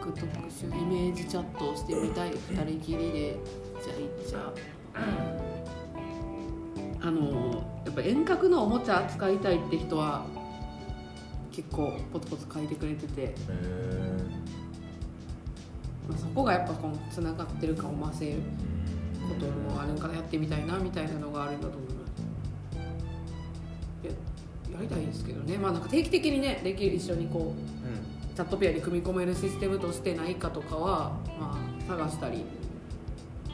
[0.04, 0.18] 特
[0.52, 2.32] 集イメージチャットをしてみたい。
[2.32, 3.38] 二人きりで
[3.84, 4.54] じゃあいっちゃ
[7.02, 10.26] あのやっぱ遠隔のおもちゃ扱いたいって人は
[11.52, 13.36] 結構ポツポツ書いてくれてて、へ
[16.08, 18.38] まあ、そこがやっぱこのつながってる感を増せるえ
[19.28, 22.14] こともあるからやってみたいなみたいなのがあるんだと思います。
[24.08, 24.12] や
[24.78, 25.58] やりたいですけどね。
[25.58, 32.46] まあなんか定期的にねできる一緒にこうチャットペアに組み込めるシステムとしてないかとかは、まあ、探したり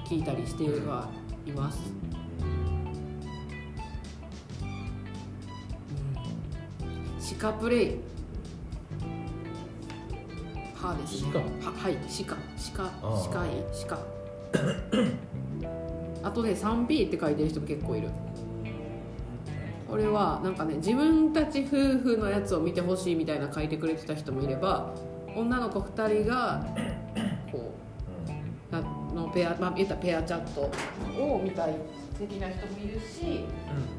[0.09, 1.07] 聞いたりしては
[1.45, 1.77] います、
[6.81, 7.95] うん、シカプレイ。
[10.73, 11.31] 歯ですね。
[11.61, 11.97] 鹿ははい。
[12.07, 12.35] シカ。
[12.57, 12.85] シカ。
[12.85, 13.21] ああ。
[13.21, 13.99] シカイシカ。
[16.23, 18.09] あとね 3P って書いてる人も結構いる。
[19.87, 24.91] これはなんかね自分たち夫婦のやつを見てほしいみたいな書いてくれてた人もいれば
[25.35, 26.65] 女の子2人が
[29.39, 30.61] ペア、まあ、言ったらペアチャット
[31.21, 31.75] を見たい
[32.17, 33.45] 的な人もいるし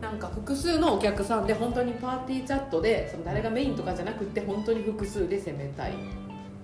[0.03, 5.95] なんか複数のお客さんで本当にパーティーチャットでその誰がメインとかじゃなくて本当に複数で攻めたい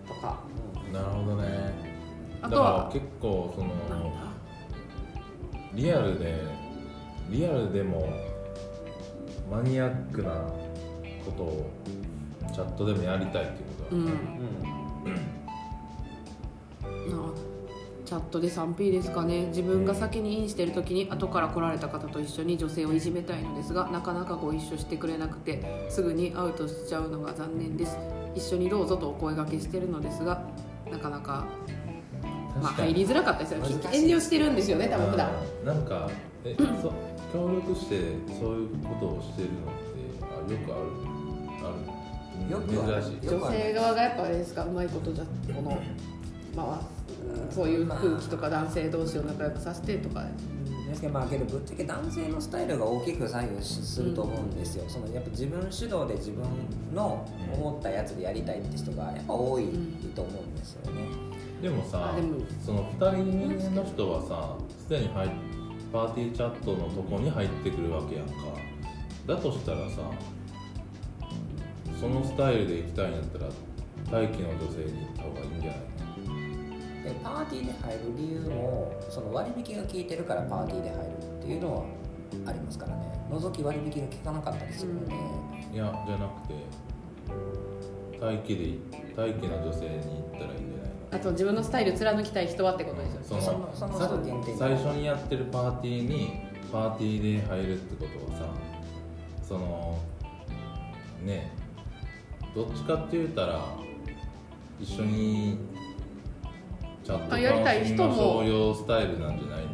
[0.07, 0.41] とか。
[0.93, 1.49] なるほどね。
[2.43, 3.71] あとはだから結構その
[5.73, 6.45] リアルで
[7.31, 8.13] リアルでも
[9.51, 10.33] マニアックな
[11.25, 11.71] ことを
[12.53, 14.05] チャットでもやりたいっていうことだ、うん。
[14.05, 14.13] うん。
[14.13, 15.21] な
[18.07, 19.47] チャットで 3P ですかね。
[19.47, 27.99] 自分が先にインしてる時に後から来られた方と一緒に女性をいじめたいのですがなかなかご一緒してくれなくてすぐにアウトしちゃうのが残念です。
[28.37, 30.41] 一緒にどうぞとお声掛けしてるのですが
[30.91, 31.47] なかなか、
[32.63, 33.59] まあ、入りづらかったですよ。
[33.93, 35.31] 遠慮してるんですよね多分普段。
[35.61, 36.09] うんなんか
[36.45, 36.93] えそ
[37.33, 37.97] 協力して
[38.39, 40.83] そういうことをしてるのってあよくある
[41.67, 42.53] ある。
[42.53, 43.03] よくある。
[43.03, 43.29] 珍しい。
[43.29, 45.83] 女性側がやっぱあれですかうまいことじゃこの
[46.55, 46.96] まあ
[47.51, 50.25] そういう空気とか男性同士を仲良くさせてとか。
[50.87, 56.45] ですけどまあけどぶっちゃけ男性のスタイルが大きく左右すると思うんですよ、そのやっぱ自分主導で自分
[56.95, 59.65] の思ったやつでやりたいって人がやっぱ多い
[60.15, 61.09] と思うんですよね、
[61.61, 62.39] でもさあでも。
[62.65, 65.31] その2人の人はさすでに入っ
[65.93, 68.33] パーティーチャットのとこに入ってくるわけやんか。
[69.27, 69.97] だとしたらさ
[72.01, 75.81] そのスタイルで行きたいんやったら待機の女性に行った方がいいんじゃない？
[77.07, 81.85] でパーティーで入る理由もその割引が効いてるからパーティーで入るっていうのは
[82.47, 83.07] ありますからね。
[83.31, 86.55] 覗き割引が効かなかったりするので、いやじゃなくて
[88.21, 88.79] 待機で
[89.17, 91.13] 待機の女性に行ったらいいんじゃないの？
[91.13, 93.27] あと自分のスタイル貫きたい人はってことですよね。
[93.29, 96.41] そそのその限定最初にやってるパーティーに
[96.73, 98.47] パーティーで入るってことはさ
[99.43, 99.99] その
[101.25, 101.53] ね
[102.55, 103.61] どっちかって言ったら
[104.81, 105.59] 一緒に
[107.07, 108.09] チャットあやりたい人も。
[108.09, 109.71] 楽しみましょうよスタイルなんじゃないの？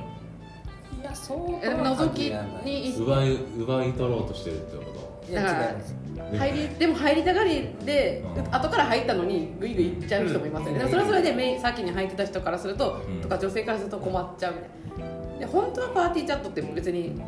[1.01, 2.19] いやそうえでも覗き
[2.65, 4.85] に行っ奪い奪い取ろうとしてるってこ
[5.25, 5.33] と？
[5.33, 5.35] い。
[5.35, 5.95] やだから違います。
[6.37, 8.55] 入りでも入りたがりで、うん。
[8.55, 13.23] 後から入ったのにグイグイ行っちゃう人もいますよね、でもそれはそれでメイン先に入ってた人からすると、うん。
[13.23, 15.39] とか女性からすると困っちゃうみたいな。
[15.39, 17.21] で本当はパーティーチャットって別に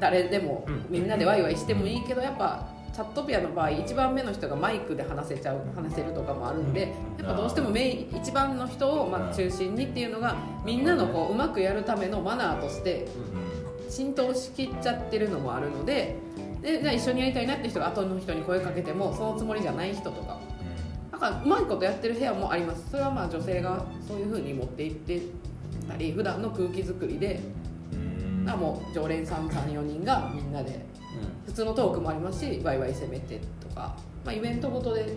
[0.00, 0.86] 誰でもうん。
[0.90, 13.06] みんなでワイワイしてもいいけどやっぱチャットピアの場合一番目の人がマイクで話せちゃう話せるとかもあるんでやっぱどうしてもメイン一番の人をまあ中心にっていうのがみんなのこううまくやるためのマナーとして
[13.88, 16.16] う浸透しきっちゃってるのもあるので
[16.62, 20.40] でじゃあ一緒にやりたいなって人が後の人に声かけてもそのつもりじゃない人とか。
[21.12, 22.90] なんかうまいことやってる部屋もあります。
[22.90, 25.22] それはまあ女性がそういうふうに持っていって
[25.88, 27.40] たり普段の空気作りで
[27.92, 28.50] んうん。
[28.50, 30.84] あもう常連さん34人がみんなで
[31.46, 35.16] 普通のトークもありますしワイワイ攻めてとか、まあ、イベントごとで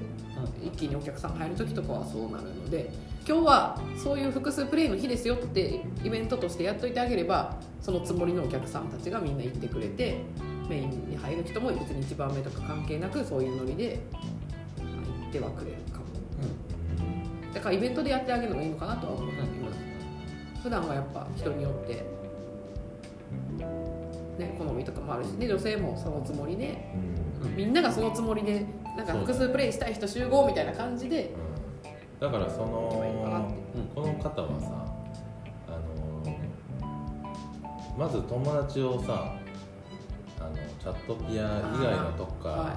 [0.63, 2.89] 一気にお客さん入る時とかはそうなるので
[3.28, 10.22] 今日はそういう複数プレイの日ですよってイベントとしてやっといてあげればそのつもりのお客さんたちがみんな行ってくれて
[10.70, 14.00] メインに入る人も別に1番目とか関係なくそういうノリで
[14.78, 16.06] 入ってはくれるかも。
[17.54, 19.50] だからイベントでやってあげるのがいいのかなとは思います
[20.62, 22.04] 普段はやっぱ人によって
[24.39, 26.91] ね好みとかもあるしね女性もそのつもりで
[27.43, 27.56] うん。
[27.56, 28.65] みんながそのつもりで
[28.97, 31.49] なんか複数プレイしたい人集合みたいな感じでうん
[32.19, 32.67] だからその
[33.95, 34.86] この方はさ
[35.67, 36.38] あの
[37.97, 39.36] まず友達をさ
[40.39, 42.71] あのチャットピア以外のとこからは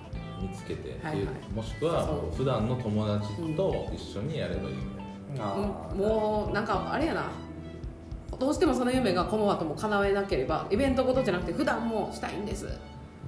[0.00, 0.02] い
[0.42, 1.24] 見つけてっていう、はいはい。
[1.54, 5.98] もしくは普段の友達と一緒にやればいいんだよ、あうん。
[5.98, 7.30] もうなんかあれやな
[8.38, 12.66] どうしてもその夢がこの後も叶えなければイベントごとじゃなくて普段もしたいんです。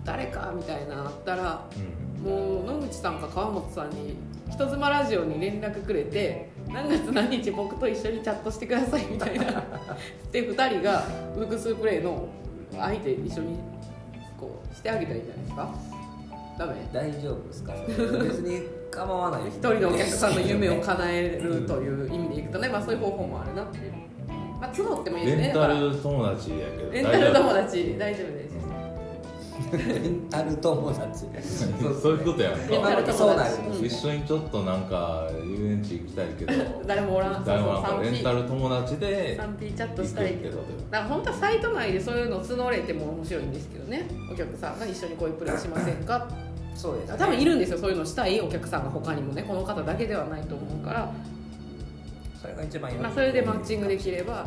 [0.04, 1.64] 誰かみたいなのあったら
[2.22, 4.16] もう野口さんか川本さんに
[4.50, 9.62] 人妻ラジオに連絡くれて何月何日僕と一緒にチャットしてくださいみたいな。
[10.32, 11.02] で2人が
[11.38, 12.26] 複数プレイの
[12.76, 13.58] 相手一緒に
[14.38, 15.74] こうしてあげたらいいんじゃないですか。
[16.58, 16.74] ダメ？
[16.92, 17.72] 大丈夫ですか？
[18.22, 23.92] 別に構わない一人のお客さんの夢を叶えるという意味でいくとね、まあ、そういう方法もあるなっていう、
[24.64, 25.42] まあ、募ってもいいですね。
[25.44, 28.55] レンタル友達やけどレンタル友達大丈夫です。
[29.77, 31.20] レンタル友達。
[31.20, 33.85] そうそういうことやんレンタルかそう友達なんうん。
[33.85, 36.53] 一緒にちょっとなんか遊園地行きたいけど。
[36.87, 37.44] 誰もおらん。
[37.44, 40.59] 誰もなんかレンタル友達で 3P チャットしたいけど。
[40.59, 40.90] 行くけど。
[40.90, 44.07] だから本当はサイト内でそういうの募れても面白いんですけどね。
[44.33, 46.27] お客さんが一緒にこういうプレイしませんか？
[46.74, 49.44] そうです、ね、多分いるんですよそういうのしたいお客さんが他にもね。
[49.46, 51.12] この方だけではないと思うから
[52.44, 54.46] それが一番いいまあそれでマッチングできれば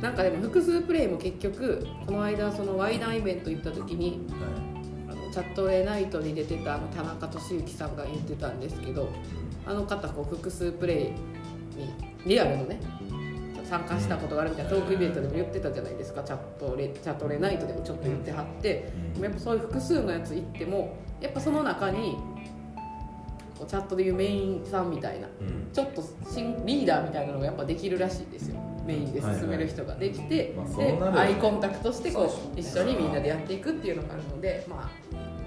[0.00, 4.26] なんかでも複数プレイも結局この間そのワイダンイベント行った時に
[5.08, 9.08] あのチャットレナイトに出てたあの田中俊之さんが言ってたんですけど
[9.64, 11.14] あの方こう複数プレイに
[12.26, 12.80] リアルのね
[13.64, 16.22] 参加したことがあるみたいなトークイベントでも言ってたじゃないですか。
[16.24, 22.18] チャットレチャットレナイトでもちょっと言ってはって、でもやっぱそういう複数のやつ行ってもやっぱその中に
[23.62, 25.28] こうチャットでいうメインさんみたいな。
[25.40, 25.70] うん。
[25.72, 28.56] ちょっと新リーダーみたいなのがやっぱできるらしいですよ。
[28.86, 31.18] メインで進める人ができて、まあそうでなるよね。
[31.20, 34.90] アイコンタクトしてこそうう一緒にみんなでやっていくっていうのがあるのでまあ。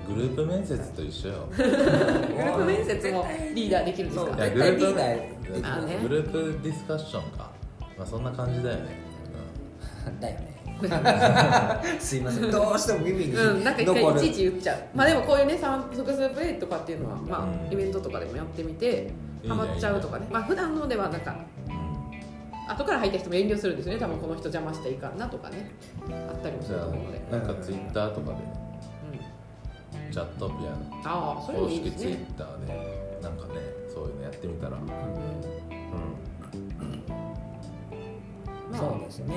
[0.08, 1.47] グループ面接と一緒よ。
[1.58, 4.32] グループ面接もリーダーできるんですか？
[4.32, 5.84] そう絶いや対リーダー。
[5.84, 5.99] あね。
[6.01, 7.51] グループディスカッションか。
[7.97, 8.89] まあそんな感じだよね、
[10.19, 10.55] だよね
[12.00, 12.52] すいません。
[12.52, 14.16] どうしても耳にうん、なんか一残る。
[14.16, 14.78] 回いちいち言っちゃう。
[14.94, 15.58] まあでもこういうね
[15.92, 17.74] 複数プレイとかっていうのはまあ、うん。
[17.74, 19.12] イベントとかでもやってみて
[19.48, 20.28] ハマっちゃうとかね。
[20.32, 21.36] まあ普段のではなんか
[21.68, 22.72] うん。
[22.72, 24.00] 後から入った人も遠慮するんですよね。
[24.00, 25.72] 多分この人邪魔しちゃいかんなとかね。
[26.30, 28.38] あったりもすると思うので、あなんかツイッターとかで
[30.06, 33.54] うん、チャットピアのああそれも公式ツイッいいですね、ターでなんかね
[33.94, 34.78] そういうのやってみたら。
[34.78, 34.84] うん。
[34.84, 34.86] うん。
[38.72, 39.36] まあそうですね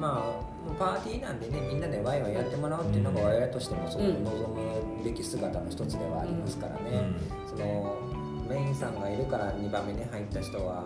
[0.00, 7.02] まあパーティーなんでねみんなでワイワイやってもらうっていうのが我々としてもその望むべき姿の一つではありますからね、
[7.46, 7.96] その
[8.48, 10.84] メインさんがいるから2番目に入った人は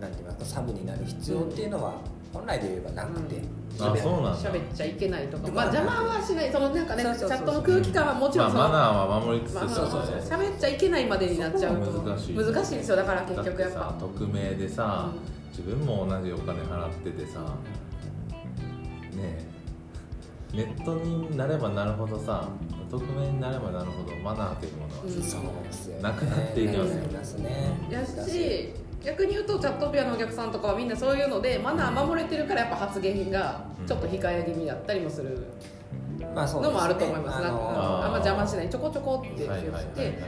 [0.00, 1.94] なんて言いますかサブになる必要っていうのは
[2.32, 3.42] 本来で言えばなくて、
[3.78, 4.50] あそうなんだ。
[4.50, 6.50] 喋っちゃいけないとかまあ邪魔はしない。
[6.50, 10.40] そのなんかねチャットの空気感はもちろんそのまあ、マナーは守りつつまあそうそうそう。
[10.40, 11.92] 喋っちゃいけないまでになっちゃうと。
[12.02, 12.34] 難しい。
[12.34, 12.96] 難しいですよ。
[12.96, 13.94] だから結局やっぱ。
[14.00, 15.12] 匿名でさ、
[15.50, 17.54] 自分も同じお金払っててさ
[19.16, 19.38] ね
[20.54, 20.56] え。
[20.56, 22.46] ネットになればなるほどさ
[22.90, 25.10] 匿名になればなるほどマナーというものはうん。
[25.10, 25.20] そう
[25.64, 26.02] ですよね。
[26.02, 27.78] なくなっていきますよね。
[27.90, 35.48] やし逆に言うとチャットピアのお客さんとかはみんなそういうのでマナー守れてるからやっぱ発言がちょっと控え気味だったりもする
[36.20, 40.18] のもあると思います、あなんかうんのあんま邪魔しないちょこちょこって言って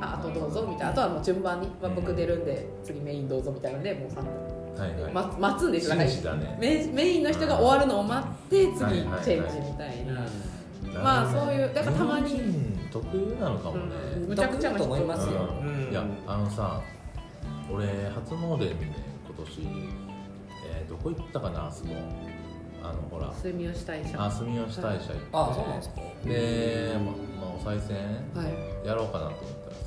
[0.00, 0.90] ああとどうぞみたいな。
[0.92, 4.30] あとはもう順番に、まあ、僕出るんで次メインどうぞみたいなのでもうさっと
[4.76, 5.12] はいはい。
[5.12, 5.96] 待待つんですよ。
[5.96, 6.56] ね。
[6.60, 11.02] メメインの人が終わるのを待って次チェンジみたいな、うん。
[11.02, 12.74] まあそういうだからたまに。
[12.94, 14.28] 特有なのかもね、うん。
[14.28, 15.86] むちゃくちゃと思いますよ、うん。
[15.86, 15.90] うん。
[15.90, 16.80] いやあのさ
[17.68, 19.60] 俺初詣にね今年、
[20.70, 21.90] えーどこ行ったかなあそこ。
[22.82, 23.32] あのほら。
[23.32, 24.24] 住吉大社。
[24.24, 25.94] あ住吉大社行って、あそうなんですか。
[26.24, 27.96] で、ままあ、お賽銭
[28.34, 28.48] は
[28.84, 28.86] い。
[28.86, 29.82] やろうかなと思ったらさ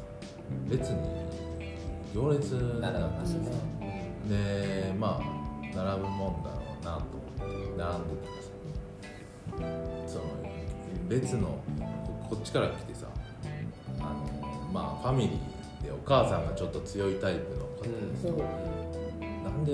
[0.70, 0.98] 列に
[2.14, 3.77] 行列なるだっほど
[4.28, 5.24] でまあ
[5.76, 6.44] 並ぶもん。
[6.44, 6.68] だろう。
[6.86, 7.42] なと思って
[7.78, 8.50] 並んでたらさ
[10.08, 10.24] その
[11.10, 13.08] 列のここっちから来てさ
[14.00, 17.90] あのまあファミリーでお母さんがちょっと強いタイプの方で
[18.22, 18.30] さ、
[19.44, 19.72] なんで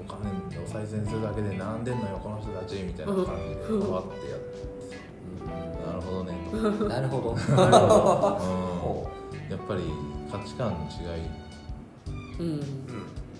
[0.00, 0.30] お金
[0.62, 1.84] お賽銭するだけで並ん。
[1.84, 4.56] でんのよこの人たちみたいな感じでうん変わってやって
[4.90, 4.96] さ
[5.86, 6.32] なるほどね。
[6.50, 7.30] と、なるほど。
[7.30, 7.34] う
[9.46, 9.82] ん、やっぱり
[10.32, 11.22] 価値観の違い
[12.38, 12.60] うん。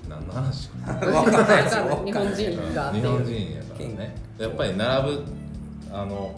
[0.09, 2.93] 何の話わかんないですよ日本人が。
[2.93, 4.15] 日本人やからね。
[4.39, 5.25] やっぱり並ぶ
[5.93, 6.35] あの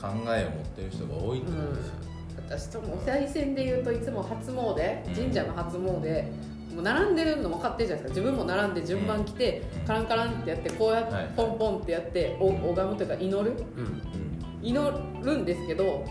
[0.00, 1.92] 考えを持ってる人が多いってことですよ、
[2.48, 5.14] 私ともお賽銭で言うといつも初詣うん。
[5.14, 6.00] 神社の初詣も
[6.80, 9.86] う並んでるの分かってるじゃないですか自分も並んで順番来て、うん。
[9.86, 13.52] カランカランってやってこうやって、はいポンポンってやってお拝むというか祈る？
[13.76, 13.84] うん。
[13.84, 14.02] うん。
[14.62, 16.04] 祈るんですけど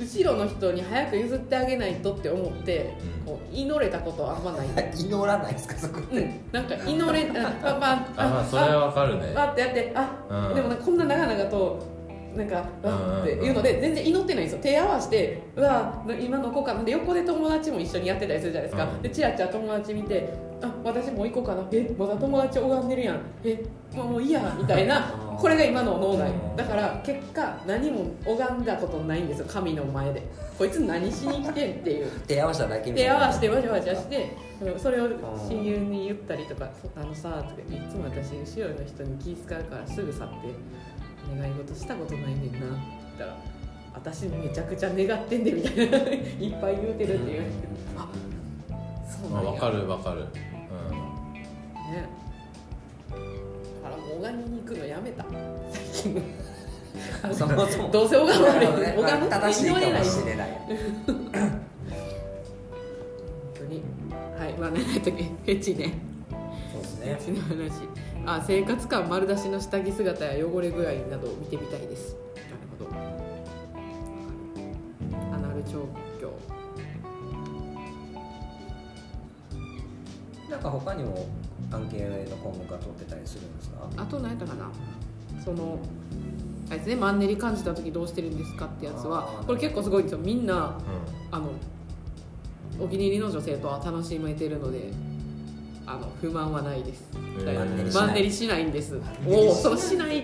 [0.00, 3.34] 後ろの人に早く譲ってあげないとって思って、うん。
[3.34, 9.34] こう祈れたことはあんまない、祈らないですかそこうん、なんか祈れあパパあまあそれはわかるね。
[9.36, 10.10] あってやってあ、
[10.48, 10.54] うん。
[10.54, 11.99] でもこんな長々と
[12.36, 14.62] なんかわっていうので全然祈ってないんですよ。
[14.62, 19.02] 手合わせてうわ今の子かなで横で友達も一緒にやってたりするじゃないですか、うん。
[19.02, 21.64] でチラチラ友達見てあ私もう行こうかな。
[21.72, 23.20] えまだ友達拝んでるやん。
[23.44, 23.64] え
[23.94, 24.54] もういいや。
[24.58, 25.12] みたいな。
[25.32, 26.30] う んこれが今の脳内。
[26.30, 26.56] うん。
[26.56, 29.46] だから結果何も拝んだことないんですよ。
[29.48, 30.22] 神の前で。
[30.58, 32.10] こいつ何しに来てんっていう。
[32.26, 34.36] 手合わせただけ手合わせてわちゃわちゃして
[34.76, 35.08] それを
[35.48, 40.34] 親友に言ったりとか「あのさ」とかいつも私後ろの人に気遣うからすぐ去って
[41.36, 43.36] 「願い事したことないねんな」って言ったら
[43.94, 47.42] 「私めちゃくちゃ願ってんで」みたいないっぱい言うてるっていう。
[47.96, 48.08] あ
[49.06, 49.50] そうなんや。
[49.50, 50.28] まあわかるわかる、ね。
[53.10, 55.24] だからもう拝みに行くのやめた。
[55.70, 56.22] 最近。
[57.32, 58.94] そもそもどうせ拝まれなるね。
[58.96, 60.48] 拝むって正しいか祈れないしもしれない
[61.06, 61.30] 本
[63.54, 63.82] 当に。
[64.38, 65.94] はいまあ何やったっけフェチね。
[66.72, 67.16] そうですね。
[67.18, 67.70] フェチの話
[68.26, 72.16] あ生活感丸出しの下着姿や汚れ具合などを見てみたいです。
[72.36, 72.90] なるほど。
[75.34, 75.88] アナル調
[76.20, 76.32] 教。
[80.48, 81.26] なんか他にも
[81.72, 83.88] アンケートの項目が取ってたりするんですか？
[83.96, 84.70] あと何やったかな。
[85.44, 85.78] その
[86.68, 86.96] あれですね。
[86.96, 90.18] マンネリ感じた時どうしてるんですかってやつはこれ結構すごいんですよ。
[90.18, 90.74] みんなうん。
[91.30, 91.50] あの
[92.78, 94.90] お気に入りの女性とは楽しめてるので
[95.90, 97.08] あの不満はないです。
[97.92, 98.64] マンネリしない。
[98.64, 99.00] んです。
[99.26, 100.20] おおそのしない。
[100.20, 100.22] っ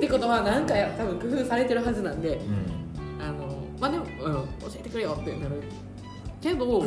[0.00, 2.36] てことは何かや多分工夫されてるはずなんで。
[2.36, 3.22] うん。
[3.22, 5.62] あのまあでも、うん、教えてくれよってなる
[6.40, 6.84] けど、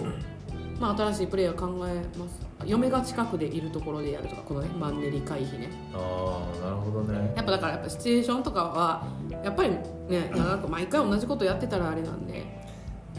[0.79, 2.39] まあ、新しいプレイヤー考えます。
[2.65, 5.69] 嫁が近くでいるところでやるとかこのねマンネリ回避ね。
[5.93, 7.33] ああなるほどね。
[7.35, 9.07] やっぱだからやっぱシチュエーションとかは
[9.43, 12.43] やっぱりね長く毎回同じことやってたらあれなんで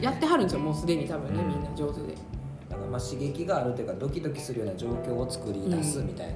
[0.00, 1.48] やってはるんですよもうすでに多分ねうん。
[1.48, 2.14] みんな上手で。
[2.14, 2.20] だ
[2.76, 6.34] からまあ刺激があるというかドキドキするような状況を作り出すみたいな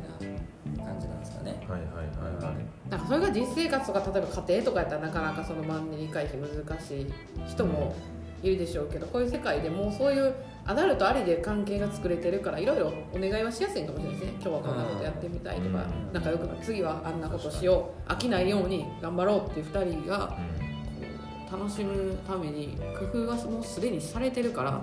[0.84, 1.96] 感じなんですかね、はいはいは
[2.40, 2.90] いはい。
[2.90, 7.06] だからそれが実生活とか例えば家庭とかやったらなかなかそのマンネリ回避難しい
[7.48, 7.94] 人も
[8.42, 10.34] いるでしょうけどこういう世界でもうそういう
[10.66, 14.32] アダルトありで関係が作れてるからいろいろお願いはしやすいかもしれないですね。
[14.40, 16.12] 今日はこんなことやってみたいとかうん。
[16.12, 24.80] 仲良くな次はあんなことしよう飽きないように頑張ろうっていう2人がこう楽しむために工夫がもうすでにされてるから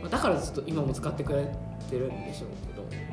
[0.00, 1.46] まあだからずっと今も使ってくれ
[1.90, 3.08] てるんでしょうけど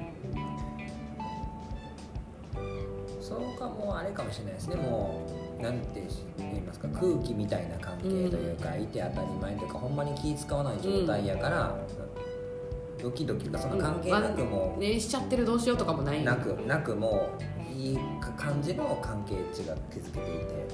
[3.21, 4.75] そうかもうあれかもしれないですね。
[4.75, 5.27] も
[5.59, 6.03] うなんて
[6.38, 6.88] 言いますか。
[6.89, 11.75] 空気みたいな関係というか、いて当たり前というかほんまに気使わない状態やから、
[13.01, 17.29] ドキドキがその関係なくもねしちゃってるどうしようとかもないなくなくも
[17.71, 17.99] ういい
[18.38, 20.67] 感じの関係値が築けていて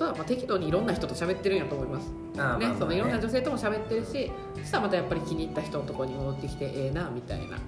[0.00, 2.08] あとはまあ適度にいろんな人と喋ってるんやと思います。
[2.58, 2.74] ね。
[2.78, 7.48] そのいろんな女性とも喋ってるしそしたらまたやっぱり気に入った人のところに戻ってきてええなみたいな。
[7.48, 7.58] 感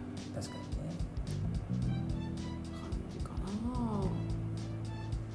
[0.41, 0.95] 確かにね。
[3.13, 3.33] じか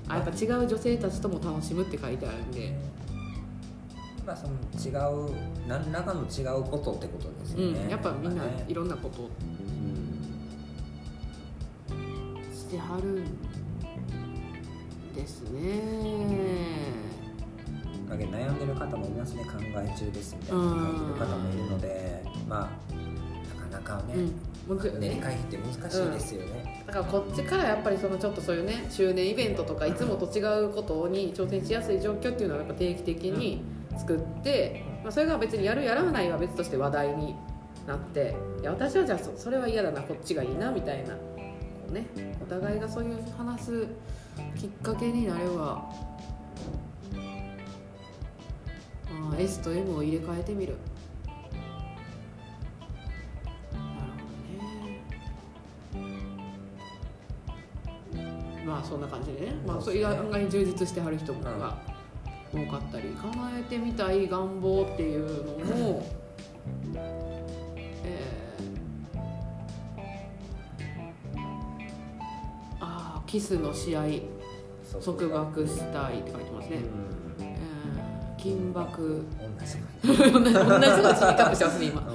[0.07, 2.75] なあやっぱ違う女性たちとも楽しむって書いてあるんで、
[4.25, 4.89] まあその違
[5.29, 5.35] う
[5.67, 8.65] 何らかの違うことってことですうよね、ん、やっぱみんなね。
[8.67, 9.21] いろんなこと。
[9.21, 9.29] を
[12.51, 13.46] してはるん
[15.17, 17.07] ですね。
[18.09, 24.13] だけど悩んでる方もいますね考え中ですみたいな書いてる方もいるのでまあなかなかね、
[24.69, 33.61] うん、練りね回避って難しいですよね、だからこっちからやっぱりそのちょっとそういうね周年イベントとかいつもと違うことに挑戦しやすい状況っていうのはやっぱ定期的に
[33.97, 37.35] 作って、まあ、それが別にやるやらないは別として話題に
[37.85, 41.19] なっていや私はじゃあそそれは嫌だなこっちがいいなみたいなこ
[41.89, 42.05] うね
[42.41, 43.87] お互いがそういう話す
[44.55, 45.83] きっかけになれば
[49.09, 50.77] あー S と M を入れ替えてみる。
[53.73, 53.83] なる
[58.13, 58.63] ほどね。
[58.65, 61.77] まあそんな感じでね、まあ、そういう案外充実してはる人もが
[62.53, 66.03] 多かったり叶えてみたい願望っていうのも、
[73.27, 74.03] キスの試合
[75.03, 77.43] 束縛したいって書いてますね、うん。
[77.43, 79.25] えー金箔。
[79.39, 79.77] 同じ。
[80.07, 80.31] 同じ。
[80.31, 82.07] 同じとこでシミカップしてますね今。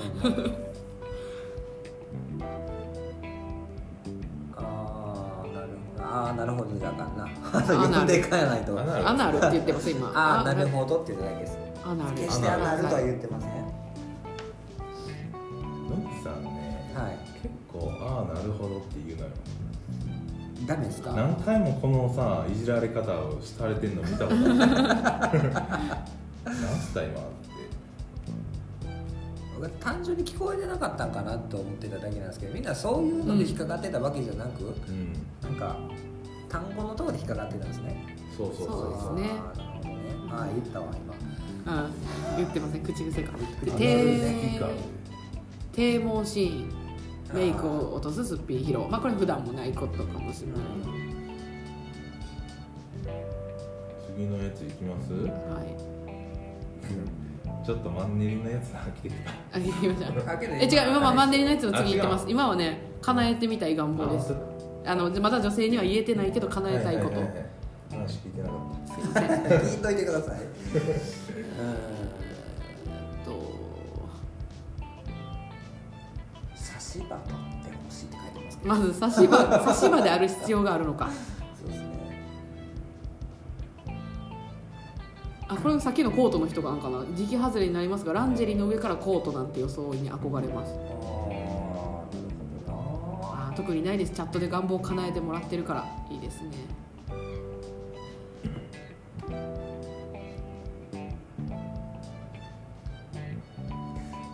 [4.57, 6.03] ああなるほど。
[6.03, 7.29] ああなるほどじゃあかんな。
[7.67, 8.81] 読んで帰らないと。
[8.81, 10.13] アナルって言ってます今。
[10.15, 11.59] ああなるほどって言っただけです。
[11.85, 13.51] アナル決してアナルとは言ってません。
[13.51, 13.55] の
[16.09, 17.19] きさんねはい。
[17.43, 19.31] 結構ああなるほどって言うのよ
[20.67, 21.13] ダメですか？
[21.13, 25.51] 何回もこのさいじられ方をされてんの見たことある
[26.45, 27.21] 何すった今？
[27.21, 27.31] って
[29.55, 35.13] 僕は単純に聞こえてなかったんかなと思ってただけなんですけどみんなそういうので引っかかってたわけじゃなく、うん。
[35.43, 35.77] なんか
[36.49, 38.17] 単語のところで引っかかってたんですね。
[38.37, 39.17] そうそうそうそう。
[39.17, 39.31] ですね。
[40.31, 41.15] あああ言ったわ今。
[41.85, 41.93] うん
[42.37, 42.83] 言ってません。
[42.83, 43.33] 口癖か
[43.65, 44.69] であ低いいか
[45.73, 46.82] 低毛シーン
[47.33, 50.59] メイクを落とすすっぴん披露まあこれ普段もないことかもしれない。
[54.15, 55.13] 次のやついきます？
[55.15, 55.29] は
[55.63, 55.77] い。
[57.67, 59.31] ちょっとマンネリのやつが来てきた。
[59.31, 64.35] あ行きましょうあけどえ違う今はマンネリのやつの次あ違う言ってます今はね叶えてみたい願望です。
[64.85, 67.47] あのまだ女性には言えてないけど叶えたいことははははい
[67.93, 68.59] 話聞いてなかっ
[68.89, 69.61] すいません。
[69.63, 70.39] 聞いといてください
[76.93, 81.07] し歯取ってほしいって書いてますけまず差し歯差し歯である必要があるのか。
[81.07, 81.89] どそうですね。
[85.49, 87.05] あこれさっきのコートの人がなんかな。
[87.15, 90.73] 時期外れになりますがランジェリーの上からコートなんて装いに憧れます。
[90.73, 92.07] ああなるほ
[92.67, 92.79] どな
[93.49, 94.13] あー特にないです。
[94.13, 95.87] チャットで願望を叶えてもらってるから。
[96.11, 96.51] いいですね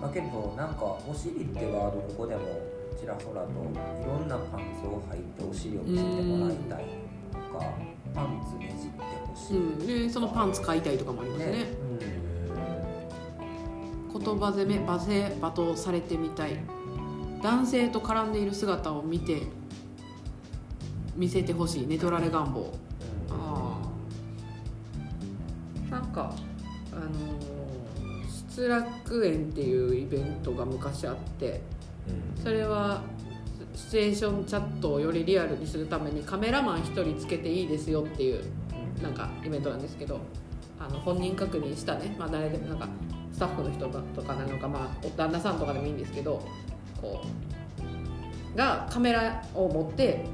[0.09, 2.42] だけどなんかお尻ってワードここでも
[2.98, 6.84] ちらほらといろんなパンツを履いてお尻を見せてもらいたい
[7.30, 7.64] とか
[8.14, 9.78] パンツねじってほしい、うん
[10.09, 11.52] でそのパンツ買いたいとかもありますね。
[11.52, 11.66] ね
[14.12, 16.59] た言葉攻め罵声罵倒されてみたい。
[17.42, 19.42] 男性と絡んでいる姿を見て
[21.14, 22.72] 見せてほしい寝取られ願望。
[23.30, 23.80] あ
[25.88, 26.47] あなんかあのー
[28.59, 31.61] 失楽園っていうイベントが昔あって
[32.36, 32.42] うん。
[32.42, 33.02] それは
[33.74, 38.42] シチュエーションチャットをよりリアルにするためにカメラマン1人つけていいですよっていう
[39.00, 40.18] なんかイベントなんですけど
[40.80, 42.88] あの本人確認したね、まあ、誰でもなんか
[43.32, 46.42] スタッフの人とかなのか、まあ、お旦那さんとかでもいいんですけど
[47.00, 47.24] こ
[48.54, 50.24] うがカメラを持って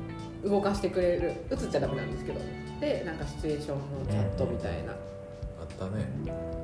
[0.43, 2.41] 動かしてくれる映っちゃダメなんですけど。
[2.81, 6.64] でなんかシチュエーションのチャットみたいな、あったね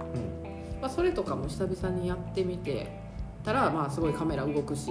[0.80, 2.90] まあ、それとかも久々にやってみて
[3.44, 4.90] たらまあすごいカメラ動くし。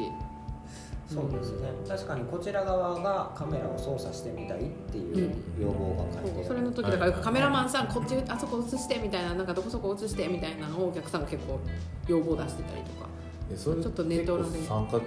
[1.12, 1.70] そうですね。
[1.88, 6.42] 確かにこちら側がカメラを操作してみたいっていう要望が書いて。
[6.42, 11.60] る、それの時だからよくカメラマンさんこっちあそこ映してみたいななんかどこそこ映してみたいなのをお客さんが結構
[12.08, 13.08] 要望出してたりとか。
[13.52, 14.62] えそれちょっとネトラで。
[14.62, 15.00] 参加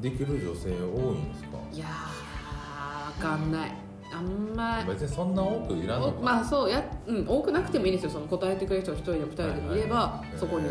[0.00, 1.48] できる女性多いんですか？
[1.72, 3.72] いやーわかんない
[4.12, 6.20] あんま別にそんな多くいらんのか。
[6.20, 8.10] まあそうや、うん、多くなくてもいいですよ。
[8.10, 10.66] その答えてくれる人が1人でも2人でもいれば、はいはいそこに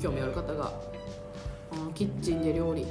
[0.00, 0.66] 興味ある方が。
[0.66, 0.72] あ
[1.94, 2.86] キッチンで料理。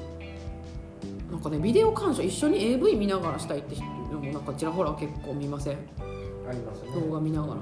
[1.31, 5.77] なんかねビデオ鑑賞一緒に AV 見ながらしたいって人もなんかちらほら結構見ません？
[6.47, 6.91] ありますね。
[6.93, 7.61] 動画見ながら。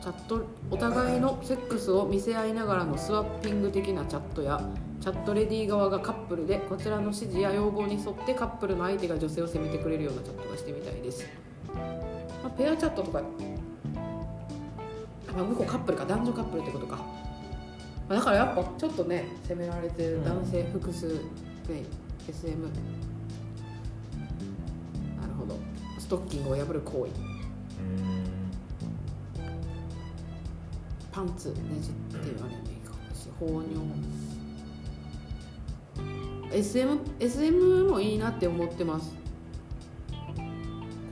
[0.00, 4.58] チャットお互いのセックスを見せ合いながらのスワッピング的なチャットや
[5.00, 11.26] チャットレディー側がカップルでこちらの指示や要望に沿ってカップルの相手が女性を責めてくれるようなチャットがしてみたいです、
[12.42, 13.22] まあ、ペアチャットとか
[15.28, 17.04] あ向こうカップルか男女カップルってことか、ま
[18.10, 21.08] あだからやっぱちょっとね責められてる男性複数
[21.64, 21.86] プレイ
[22.28, 22.68] SM な
[25.26, 25.56] るほど。
[25.98, 27.12] ストッキングを破る行為。
[27.12, 27.14] う
[31.12, 33.76] パンツねじって言われるのいいかもしれない放尿
[36.52, 39.14] SM, SM もいいなって思ってます。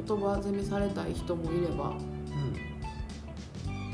[0.06, 1.94] 言葉攻めされたい人もいれば。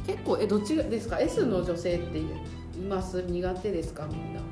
[0.07, 2.25] 結構えどっちですか？S の女性ってい
[2.89, 3.23] ます？
[3.23, 4.07] 苦手ですか？
[4.07, 4.41] みんな。
[4.41, 4.45] う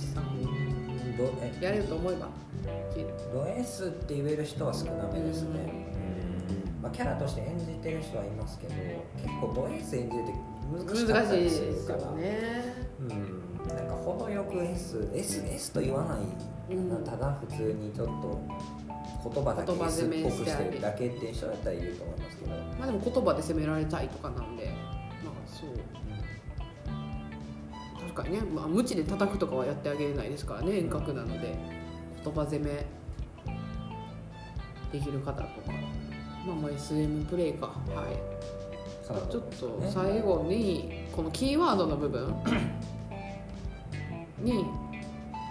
[0.00, 1.58] ちさんうんどえ。
[1.60, 2.28] やれると思えば。
[3.32, 5.84] ド S って言える人は少なめですね、
[6.80, 8.72] まあ、キャラとして演じてる人はいますけど
[9.16, 10.32] 結構ド S 演じるって
[10.94, 12.22] 難しいですよね
[14.74, 16.20] 程よく SS と言わない、
[16.76, 17.04] うん。
[17.04, 18.40] ただ普通にちょっと
[19.32, 24.66] 言葉だけ言葉 S っ攻めぽくしてるだけっていう人だったらいると思いますけど、まあでも言葉で責められたいとかなんで。
[25.24, 25.70] まあそう。
[28.00, 30.78] 確かにね、まあ、無知で叩くとかはやってあげれないですからね。
[30.78, 31.56] 遠隔なので。
[32.24, 32.86] 言葉攻め
[34.92, 35.72] できる方とか。
[36.46, 37.66] まあまあ SM プレイか。
[37.66, 37.72] は
[38.10, 38.34] い。
[39.04, 42.34] ちょっと最後にこのキーワードの部分
[44.44, 44.66] に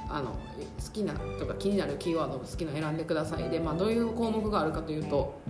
[0.10, 0.38] あの好
[0.94, 3.50] きなとか気になるキーワードを好きなの選んでください。
[3.50, 5.42] で、まあ、どういう項目があるかというと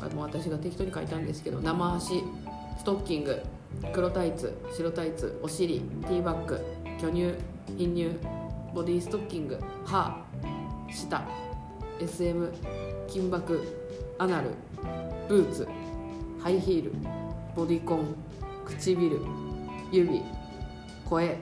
[0.00, 2.22] あの私が適当に書いたんですけど生足
[2.78, 3.42] ストッキング
[3.92, 6.60] 黒タイツ白タイツお尻ティーバッグ
[7.00, 7.34] 巨乳
[7.76, 8.10] 貧乳
[8.74, 10.24] ボディストッキング歯
[10.90, 11.22] 舌
[12.00, 12.52] SM
[13.08, 13.60] 金箔
[14.18, 14.50] アナル
[15.28, 15.68] ブーツ
[16.40, 16.92] ハイヒール
[17.56, 18.14] ボディコン
[18.64, 19.20] 唇
[19.90, 20.22] 指
[21.04, 21.38] 声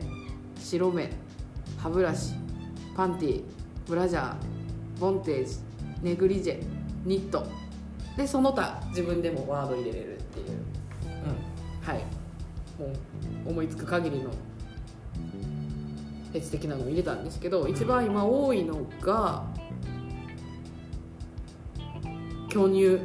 [0.58, 1.25] 白目
[1.78, 2.34] 歯ブラシ
[2.94, 3.42] パンティ
[3.86, 4.34] ブラジャー
[4.98, 5.58] ボンテージ
[6.02, 6.64] ネグリジェ
[7.04, 7.46] ニット。
[8.16, 10.46] でその他自分でもワード入れれるっていう。
[11.82, 11.98] はい。
[12.78, 12.86] も
[13.46, 19.44] う思いつく限りのフェチ的なのを入れたんですけど一番今多いのが
[22.48, 22.98] 巨乳。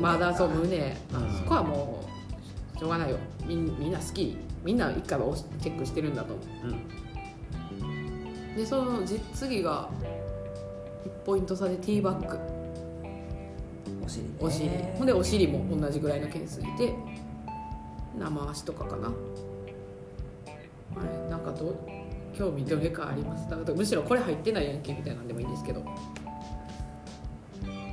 [0.00, 1.38] まだそう胸、うん。
[1.38, 2.04] そこはも
[2.74, 3.16] うしょうがないよ。
[3.46, 6.46] みんみんな好きみんな一回はチェックしてるんだと思う。
[8.56, 9.88] でそのじ次が
[11.04, 12.38] 1ポイント差でティーバッグ
[14.04, 14.30] お尻ね。
[14.40, 14.68] お尻。
[14.98, 16.94] ほんでお尻も同じぐらいの件数いて
[18.18, 19.08] 生足とかかな。
[19.08, 19.14] は
[21.04, 21.76] いなんかどう
[22.36, 25.82] 興味どれかありますだからむしろこれ入ってないやんけみたいなんでもいいんですけど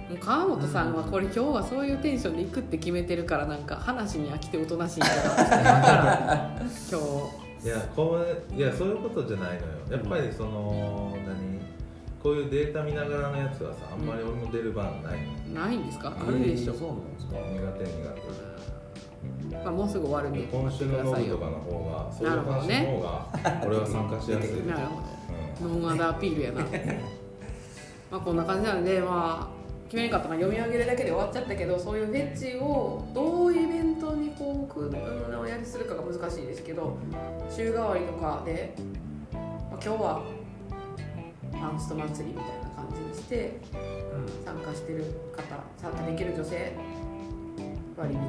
[0.10, 5.22] もう川本さんはこれ今日はそういうテンションで行くって決めてるからなんか話に飽きておとなしいんだな
[6.58, 7.00] って今
[7.62, 7.68] 日。
[7.68, 9.62] いやこういやそういうことじゃないのよ。
[9.92, 11.60] やっぱりその、何？
[12.24, 15.18] こういうデータ見ながらのやつはさあんまり俺も出る番ない。
[15.54, 16.14] の、ないんですか？
[16.20, 17.36] あるでしょ、そうなんですか？
[17.36, 17.84] 苦手
[19.52, 20.40] 苦まあ、もうすぐ終わるんで。
[20.44, 23.28] 手今週のノブとかの方がそういう話の方が
[23.68, 26.62] 俺は参加しやすい なるほうどノンアダーアピールやな。
[28.12, 29.59] まあこんな感じなのでまあ
[29.90, 36.96] 決めなかったら読み上げるだけで終わっちゃったけどそういうフェチをどうイベントにこう組むのをやりするかが難しいですけど
[37.50, 38.76] 週替わりとかで、
[39.34, 40.24] まあ、今日は
[41.52, 43.60] パンスト祭りみたいな感じにして
[44.46, 45.44] 参加してる方
[45.76, 46.76] 参加できる女性
[47.98, 48.20] 割引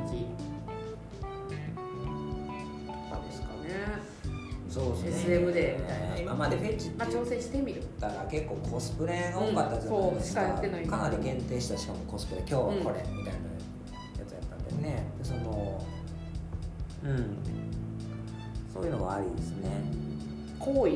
[2.86, 4.09] とかですかね。
[4.70, 5.34] そうですね。
[5.34, 6.16] SM でみたいな。
[6.18, 7.82] 今までフェチっあ挑戦してみる。
[8.00, 10.86] たら結構コスプレが多かったじゃないですか,、うん。
[10.86, 13.34] かなり限定したしかもコスプレ今日はこれみたいなや
[14.26, 15.06] つやったんでね。
[15.18, 15.84] でその
[17.04, 17.36] うん。
[18.72, 19.70] そういうのはありですね。
[20.60, 20.92] 行為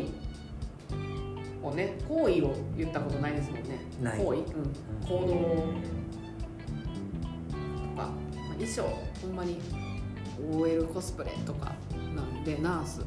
[1.66, 3.80] をね行為を言ったことないですもんね。
[4.00, 4.18] ない。
[4.20, 4.44] 行為、うん、
[5.04, 5.38] 行動と
[7.96, 8.08] か、まあ、
[8.52, 8.82] 衣装
[9.20, 9.58] ほんまに
[10.52, 11.72] OL コスプレとか
[12.14, 13.00] なんでナース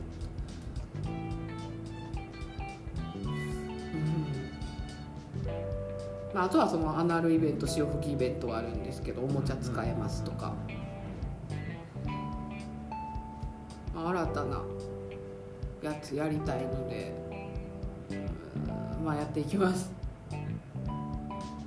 [6.34, 10.54] まあ、あとはそのアナルイベント潮吹きイベントはあるんですけどおもちゃ使えますとか、
[13.96, 14.62] まあ新たな
[15.82, 17.14] やつやりたいので
[19.04, 19.92] まあやっていきます。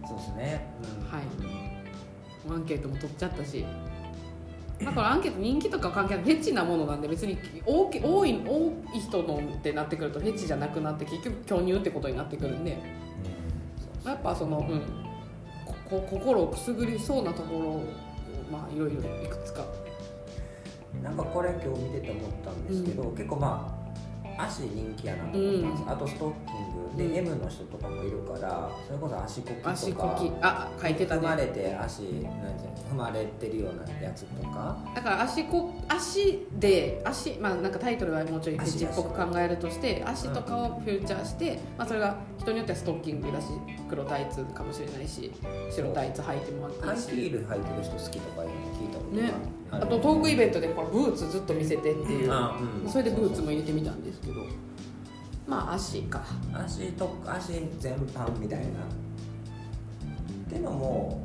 [0.06, 1.22] そうですね、うん、はい。
[2.52, 3.64] アンケートも取っちゃったし。
[4.84, 7.36] だからアンケート人気とか関係ないフェチなものなんで別に
[7.66, 12.78] 多き多い多い人のってなってくるとフェチじゃなくなって結局巨乳ってことになってくるんで、うん、
[14.04, 14.82] やっぱその、うん、
[15.88, 17.84] こ心をくすぐりそうなところを
[18.50, 19.64] まあいろいろいくつか。
[21.02, 23.80] なんかこれ今日見てて思ったんですけど、うん、結構ま
[24.36, 30.32] あ足人気やなと思ったんです、うん、あとストッキングで、うん、M の人とかもいるからそれこそ足こきとか足こき。
[30.42, 31.20] あ書いてたね。
[31.20, 34.78] 踏まれて足なんて踏まれてるようなやつとか。
[34.94, 43.46] だから足こ足で足まあなんかタイトルはもうちょいフェチっぽく考えるとして足とかをフューチャーして、まあ、それが人によってはストッキングだし
[43.88, 45.32] 黒タイツかもしれないし
[45.70, 46.86] 白タイツ履いてもらって。
[46.86, 49.60] ハイヒール履いてる人好きとかいうの聞いたことね。
[49.70, 52.32] あとトークイベントでこれブーツずっと見せてっていう、
[52.84, 54.34] うん、それでブーツも入れてみたんですけど
[55.50, 56.22] まあ足か。
[56.54, 58.66] 足と足全般みたいな。
[58.66, 58.68] っ
[60.48, 61.20] ていうのも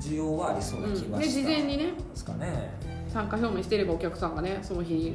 [0.00, 1.84] 需要はありそうな気がした、うん、で事前にね。
[1.84, 2.70] ですかね。
[3.08, 5.14] 参加表明してればお客さんがねその日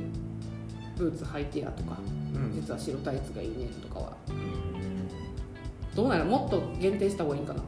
[0.97, 1.97] ブーツ履いてやとか、
[2.33, 7.61] うん、実は白タイツがいいねとかは、うん、どうなのもっと限定した方がいいかな。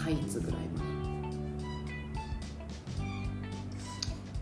[0.00, 0.60] タイツぐらい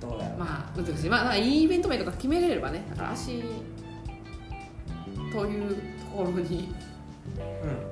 [0.07, 3.43] までまあ難しいまあいいイベント名とか決めれればねだから足
[5.33, 6.75] というところに、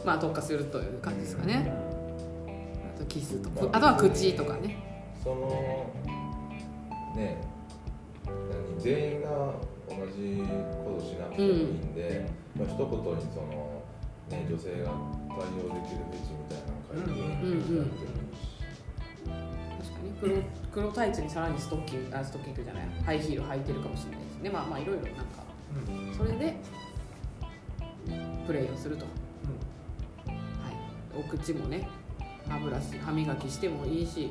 [0.01, 1.73] うん、まあ特化するという感じですかね、
[2.97, 4.77] あとキスとかあとは口とかね。
[5.23, 5.93] その
[7.15, 7.41] ね
[8.25, 9.29] 何全員が
[9.89, 10.43] 同じ
[10.85, 13.83] ことしなくてもいいんで、うん、まあ一言にその、
[14.31, 14.91] ね、女性が
[15.29, 17.77] 対応できるフェチみたいなの書いてやってもいいし、うん。
[17.77, 18.58] うんうん
[20.21, 20.37] 黒
[20.73, 22.85] 黒タイツにさらにストッキングあストッキングじゃない。
[23.05, 24.39] ハイヒール履いてるかもしれないです。
[24.39, 25.23] ねまあまあいろいろなんか、
[25.89, 26.57] うん、それで
[28.47, 29.07] プレイをすると、
[30.27, 30.39] うん、は
[30.71, 30.75] い。
[31.19, 31.89] お口もね
[32.49, 34.31] 歯ブラシ歯磨きしてもいいし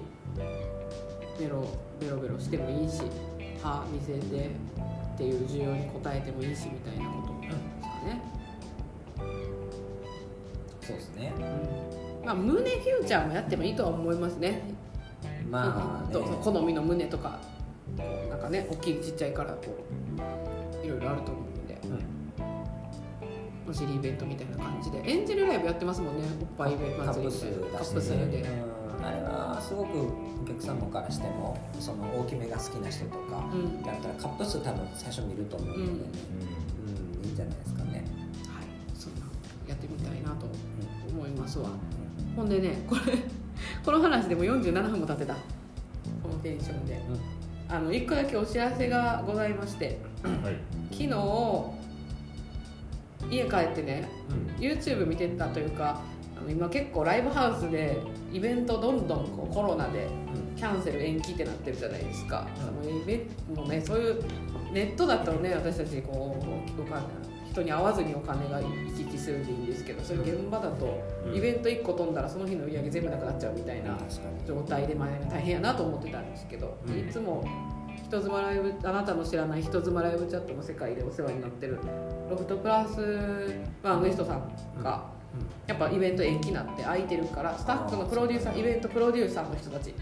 [1.40, 1.68] ベロ
[2.00, 3.04] ベロベロしてもいいし
[3.62, 4.20] 歯見せてっ
[5.18, 8.22] ていう需要に応えてもいいしみたいなことですかね、
[10.82, 14.62] そうですね、うん、まあ胸フューチャーもやってもいいとは思いますね
[15.50, 17.40] まあ、ね、好みの胸とか
[18.30, 19.76] なんかね大きいちっちゃいからこ
[20.84, 21.80] ういろいろあると思うんで、
[23.66, 25.02] うん、お尻イベントみたいな感じで。
[25.06, 27.38] エンジェルライブやってますもんねおっぱいイベント祭りで。
[27.72, 28.46] カップ数で、
[29.02, 30.00] あれはすごく
[30.44, 33.46] お客様からしてもその大きめが好きな人とか
[33.86, 35.94] だったらカップ数多分最初見ると思うのでね、うん、
[37.20, 37.92] うん、いいんじゃないですかね。
[37.92, 38.66] はい。
[38.94, 39.22] そんな
[39.68, 40.46] やってみたいなと
[41.10, 41.70] 思いますわ、
[42.36, 43.02] ほんでねこれ
[43.88, 45.34] この話でも47分も経ってた。
[45.34, 45.40] こ
[46.28, 46.98] のテンションで、う
[47.72, 50.58] ん、あの1個だけお知らせがございまして、はい、
[50.92, 51.10] 昨日
[53.34, 54.10] 家帰ってね、
[54.58, 56.02] うん、YouTube 見てたというか
[56.38, 57.98] あの今結構ライブハウスで
[58.34, 60.10] イベントどんどんこうコロナで
[60.58, 63.26] キャンセル延期ってなってるじゃないですか、うん、もうイベ
[63.56, 64.22] もうねそういう
[64.74, 66.36] ネットだとね私たちこ
[66.78, 67.04] うかんない
[67.58, 71.02] 人に会わずにお金が行き来するでいいんですけどそういう現場だと
[71.34, 73.98] イベント1個飛んだらその日の売り上げ全部なくなっちゃうみたいな
[74.46, 77.44] 状態で、まあ、大変やなと思ってたんですけど、いつも
[77.96, 81.80] 人妻ライブあなたの知らない人妻ライブチャットの世界でお世話になってる
[82.30, 85.06] ロフトプラス、まあ、ウエストさんが、
[85.66, 89.94] やっぱイベント延期になって空いてるからスタッフのプロデューサーイベントプロデューサーの人たち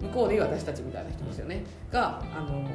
[0.00, 2.68] 向こうでいう私たちみたいな人ですよね、があの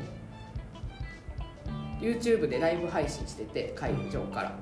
[2.00, 4.56] YouTube でライブ配信してて会場から。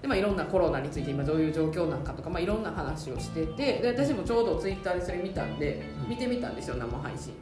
[0.00, 7.32] でまあ、いろんなコロナについて今どういう状況なんかとか、まあ、いろんな話をしててで私もちょうどツイッターでそれ見たんで見てみたんですよ生配信。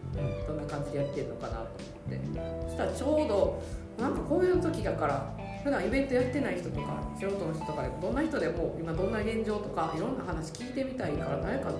[0.47, 1.68] どんな感じでやってるのかなと思っ
[2.09, 2.66] て。
[2.66, 3.62] そしたらちょうど
[3.99, 11.70] なんかこういう時だから普段イベントやってない人とか素人の人とかでどんな人でも今どんな現状とかいろんな話聞いてみたいから誰か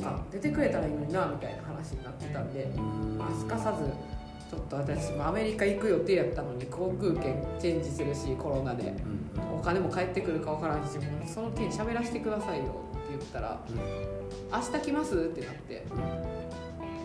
[0.00, 2.66] なんか出てくれたらいいのになみたいな話になってたんで、
[3.18, 3.90] まあ、すかさず
[4.50, 8.94] ちょっと私もアメリカ行く予定やったのに航空券チェンジするしコロナで、
[9.52, 13.60] お金も返ってくるか分からんしその件喋らせてくださいよって言ったら
[14.52, 15.84] 「明日来ます?」ってなって、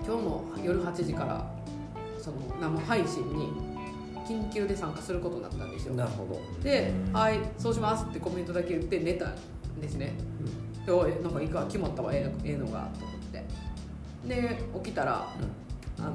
[0.06, 1.52] 今日の夜8時から
[2.20, 3.52] その生配信に
[4.28, 5.96] 緊急で参加することになったんですよ。
[5.96, 6.40] なるほど。
[6.64, 9.36] で「はいそうします」ってコメントだけ言って寝たん
[9.82, 10.14] ですね、
[10.86, 13.44] でおいなんかいいか決まったわええのがと思って。
[14.28, 15.28] で起きたら、
[15.98, 16.12] あの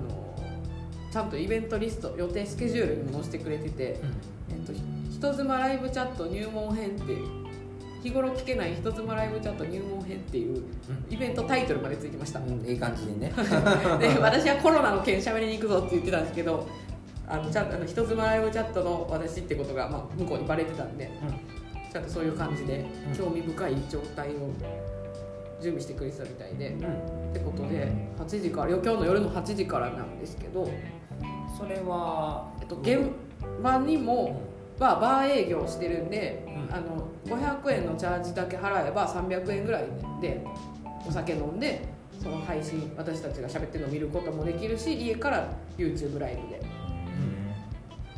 [1.10, 4.00] ちゃんとイベントリスト予定スケジュールにも載せてくれてて、
[4.50, 4.72] うん、えっと、
[5.10, 7.16] 人妻ライブチャット入門編って
[8.02, 10.62] 日頃聞けない人妻ライブチャット入門編っていう
[11.10, 13.32] イベントタイトルまでついてました、うん、いい感じにね。
[13.98, 16.66] で私はコロナの件しゃべりに行くぞって言ってたんですけど
[17.28, 21.10] あのちゃんとあの人妻ライブチャットの私ってことが、まあ、向こうにバレてたんで、
[21.92, 22.84] ちゃんとそういう感じで
[23.16, 24.52] 興味深い状態を
[25.60, 30.70] 準備してくれてたみたいで、ってことで8時から今日の夜の8時からなんですけど
[31.56, 33.10] それは、えっと、現
[33.62, 34.40] 場にも、
[34.78, 36.74] はバー営業してるんで、うん。
[36.74, 39.84] あの500円のチャージだけ払えば300円ぐらい
[40.20, 40.44] で
[41.06, 41.88] お酒飲んで
[42.22, 46.62] その配信私たちが喋ってるのを見ることもできるし家から YouTube ライブで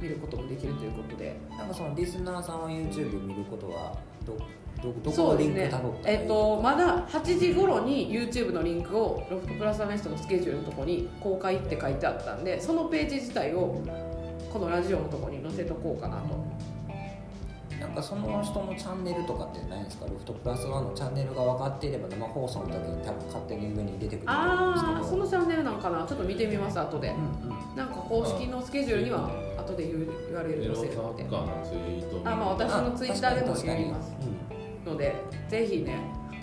[0.00, 1.36] 見ることもできるということで。
[1.56, 4.36] なんかそのリスナーさんは YouTube 見ることはど
[4.82, 5.54] どどこそうですね。
[5.54, 13.82] のリンクたどったらいいえっとまだ8時頃に YouTube のリンクをロフトプラスアネストのスケジュールのとこに公開って書いてあったんでそのページ自体を
[14.52, 16.68] このラジオのとこに載せとこうかなと。
[17.78, 20.06] なんかその人のチャンネルとかってないんですか？
[20.06, 24.96] ロフトプラスワンのチャンネルが分かっていれば生放送の時に多分勝手に上に出てくると思うんですけど。
[24.96, 26.04] ああそのチャンネルなんかな？
[26.04, 27.10] ちょっと見てみます後で。
[27.10, 27.12] う
[27.46, 27.76] んうん。
[27.76, 34.12] なんか公式のスケジュールには後で言う言われるエロサ載せるってッカーのツイートあまあ私のツイッターでも言います
[34.88, 35.14] ので
[35.48, 35.98] ぜひね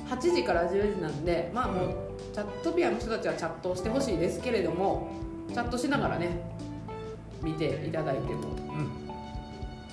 [0.09, 1.95] 8時から10時なんでまあもう
[2.33, 5.09] チャットピアの人たちはチャットをしてほしいですけれども
[5.49, 6.29] チャットしながらね
[7.41, 9.05] 見ていただいてもうんうん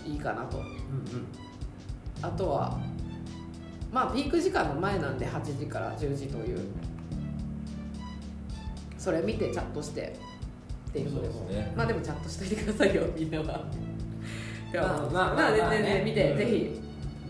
[0.06, 0.58] いいかなと。
[0.58, 1.26] うんうん。
[2.20, 2.78] あとは
[3.92, 6.60] まあピーク時間の前なんで8時から10時という。
[8.98, 10.16] それ見てチャットして
[10.90, 11.44] っていうのでも。
[11.46, 11.72] ね。
[11.76, 13.64] まあでもチャットしといてくださいよみんなは。
[14.74, 16.38] まあまあまあまあねまあ全然見て、うん。
[16.38, 16.80] ぜひ、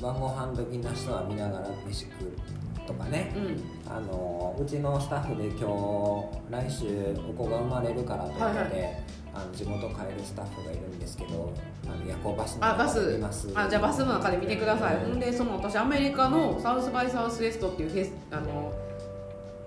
[0.02, 3.32] 晩ご飯時な人は見ながら飯食うとかね。
[3.36, 9.02] うん、あのうちのスタッフで今日来週お子が生まれるからということで、はい
[9.34, 11.54] あの地元帰るスタッフがいるんですけど
[11.86, 12.96] あの夜行バスのあバス。
[13.00, 13.48] 中で見ます。
[13.54, 18.74] あじゃあバスの中で見てください、うんほんでその私アメリカのサウスバイサウスウエストっていうフェスあの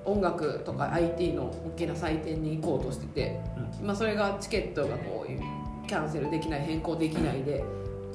[0.05, 3.39] 音楽とか IT の大きな祭典に行こうとしてて、
[3.81, 7.63] 今それがチケットがこうキャンセルできない変更できないで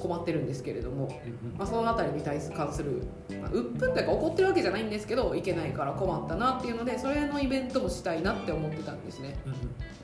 [0.01, 1.07] 困ってるんですけれども、
[1.57, 3.03] まあ、その辺りに対す関する、
[3.39, 9.35] まあ、鬱憤というか怒ってるわけじゃないんですけど行けないから困ったなっていうのでそれのイベントもしたいなって思ってたんですね。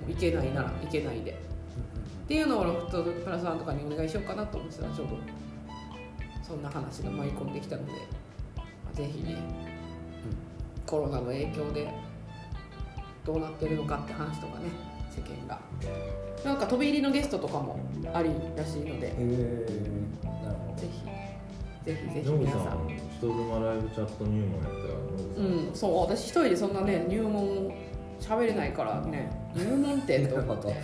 [0.08, 1.32] う行けないなら行けないで。
[1.32, 5.18] っていうのをロフトプラスワンとかにお願いしようかなと思ってたらちょうど
[6.44, 7.92] そんな話が舞い込んできたので、
[8.56, 9.38] まあ、ぜひね、
[10.86, 11.90] コロナの影響で
[13.26, 15.60] どうなってるのかって話とかね世間が。
[16.46, 17.80] なんか飛び入りのゲストとかも
[18.14, 19.08] ありらしいので。
[19.08, 19.66] へえ
[20.24, 20.82] なるほど。
[20.82, 21.04] ぜひ
[21.86, 22.88] ぜひぜひ皆さん。
[23.18, 27.74] 人妻ライブチャット入門やったらうんそう私一人でそんなね入門
[28.20, 30.76] 喋れないからね入門ってって思って。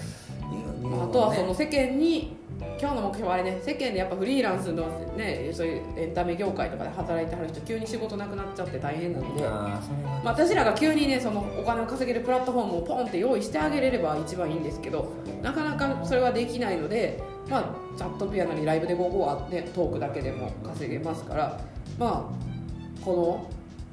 [0.81, 2.35] まあ、あとはその世間に
[2.79, 9.79] 今日の目標はあれね世間でやっぱフリーランスのねそういうエンタメ業界とかで働いてはる人急に仕事なくなっちゃって大変なので、ま
[10.25, 15.11] あ私らが急にねそのお金を稼げるプラットフォームをポンって用意してあげれれば一番いいんですけど
[15.41, 21.59] なかなかそれはできないので、まあ、チャットピアなりライブで午後は、ね、トークだけでも稼げますから
[21.97, 23.49] まあこの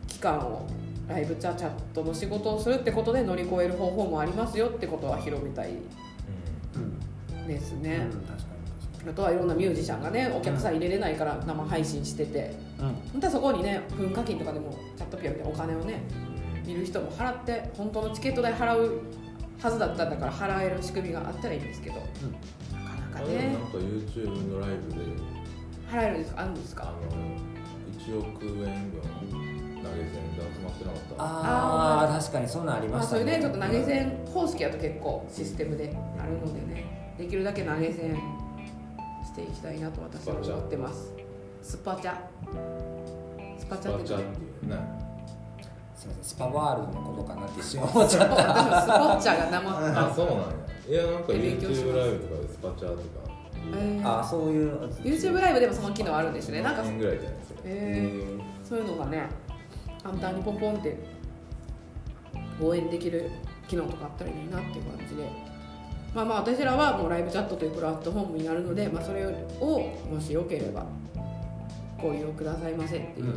[0.09, 0.67] 期間を
[1.09, 5.71] ライブチャチャットの仕事をするってことで乗り越える方法もありますよってことは広めたい
[6.77, 8.07] うんですね。
[8.13, 8.40] うん
[9.09, 12.55] あとはいろんなミュージシャンがねお客さん入れれないから生配信してて。
[12.79, 12.95] にうん。
[13.13, 16.03] 本当はそこにね噴火金とかでもチャットピアみたいなお金をね
[16.67, 19.01] 見る人も払って本当のチケット代払う
[19.63, 23.37] はずだったんだから払える仕組みがあったらいいんですけど、なかなかね。
[23.37, 25.01] あれなんか YouTube のライブで。
[25.91, 26.35] 払えるんです。
[26.35, 26.85] かあるんですか？
[26.85, 26.99] あの
[27.99, 31.15] 1億円分投げ銭で集まってなかった？
[31.19, 33.21] ああ確かにそんなんありまあましたね。
[33.23, 38.17] それでちょっと投げ銭方式だと結構システムであるのでねできるだけ投げ銭
[39.31, 41.13] していきたいなと私は思ってます。
[41.63, 42.15] スパチャ。
[43.59, 44.15] スパチャって
[44.67, 44.77] ね。
[45.95, 46.25] すいません。
[46.25, 48.83] スパワールドのことかなって一瞬思っちゃった。
[48.83, 50.45] スポッチャが生あそうなんや。
[50.89, 53.03] いやなんか YouTube ライブとかでスパチャとか。
[53.77, 54.21] えー。
[54.21, 56.63] あそういう YouTube ライブでもその機能あるんですよね。
[56.63, 56.75] なん。
[56.75, 58.67] か1円ぐらいじゃないですかえー。
[58.69, 59.29] そういうのがね
[60.03, 60.99] 簡単にポンポンって
[62.61, 63.31] 応援できる
[63.69, 65.50] 機能とかあったらいいなっていう感じで
[66.15, 69.31] まあまあ私らはもうライブチャットというプラットフォームになるので、まあ、それを
[70.11, 70.85] もしよければ
[72.01, 73.37] ご利用くださいませっていう、うん。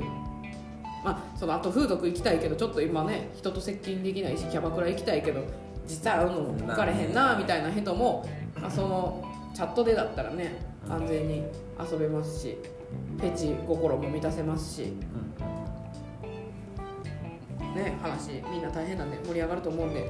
[1.03, 5.41] まあそのあと風俗行きたいけどちょっと今ね人と接近できないしキャバクラ行きたいけど
[5.88, 8.28] 実際会うのも分かれへんなみたいな人も、
[8.59, 10.59] まあ、そのチャットでだったらね
[10.89, 11.43] 安全に
[11.91, 12.57] 遊べますし
[13.19, 14.93] フェチ心も満たせますし。
[17.74, 20.07] ね話みんな大変なんで盛り上がると思うんで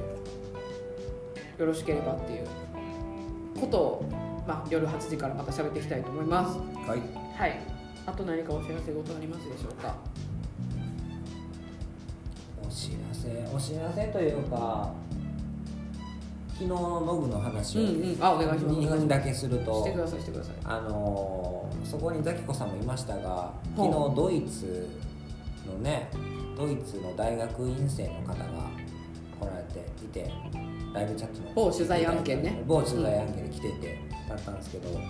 [1.58, 2.46] よろしければっていう
[3.60, 4.04] ことを、
[4.46, 6.58] まあ、夜8時からまた喋っていきたいと思います。
[6.88, 7.00] はい。
[7.38, 7.60] はい。
[8.06, 9.94] あと何かお知らせ事ありますでしょうか？
[12.62, 14.92] お知らせお知らせというか
[16.54, 18.16] 昨日のノブの話をうんうん。
[18.20, 18.78] あお願いします。
[18.78, 20.54] 2分だけするとしてくださいしてください。
[20.64, 24.88] あのーそこにザキコさんもいましたが昨日ドイツ
[25.66, 26.08] のね
[26.56, 28.34] ドイツの大学院生の方が
[29.38, 30.32] 来られていて
[30.94, 31.52] ライブチャットの。
[31.54, 32.62] 某取材案件ね。
[32.66, 35.00] 某取材案件で来ててだったんですけど、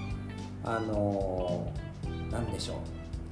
[0.64, 1.84] あのー
[2.32, 2.76] なんでしょう。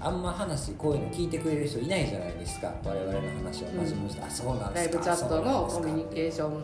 [0.00, 2.72] あんま話こういうの聞いてくれる人いないじゃないですか。
[2.84, 3.66] 我々の話を。
[3.68, 4.96] 真面目にして、あそうなんですか。
[4.98, 6.62] ライブチャットのコミュニーケーション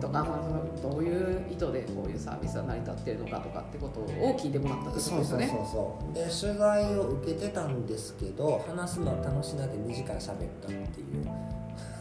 [0.00, 6.14] とか、まあ、どういう意図でこういうサービスが成り立ってるのかとかってことを聞いてもらったってことそうそうそうそう。
[6.14, 11.26] で取材を受けてたんですけど話すの楽しなで2時間喋ったっていう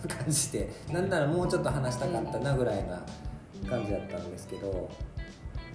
[0.07, 3.01] 感じでなんならもうちょっと話したかったなぐらいな
[3.69, 4.89] 感じだったんですけど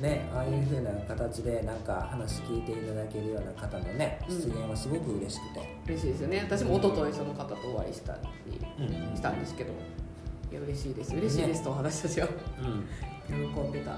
[0.01, 4.41] ねああいう風な形でなんか話聞いていただけるような方のねうん。
[4.41, 6.41] 出現はすごく嬉しくて、嬉しいですよね。
[6.45, 8.15] 私も一昨日その方とお会いした
[8.47, 9.17] りうん。
[9.17, 9.73] したんですけど。
[10.51, 11.15] いや嬉しいです。
[11.15, 12.29] 嬉しいですと私たちは
[13.29, 13.53] うん。
[13.55, 13.97] 喜んでた。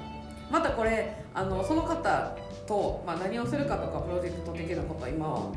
[0.50, 5.52] またこれあのその方と、まあ、何をするかとかプロジェクト的なことは今は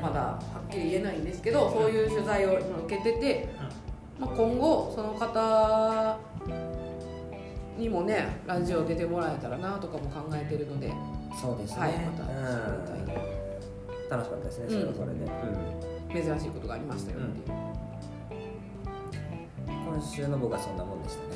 [0.00, 3.48] まだはっきり言えないんですけどそういう取材を今受けてて、
[4.22, 6.16] まあ、今後その方
[7.76, 10.92] にもねラジオ出てもらえたらなとかも考えてるので、
[11.40, 12.32] そうですね、はいまたうん。
[14.08, 15.14] 楽しかったですねそれはそれ
[16.14, 17.56] で、珍しいことがありましたよっていう、
[19.66, 21.34] 今週の僕はそんなもんでしたね。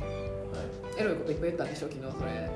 [0.00, 1.00] はい。
[1.00, 2.50] エロいこといっぱい言ったんでしょ昨日それ。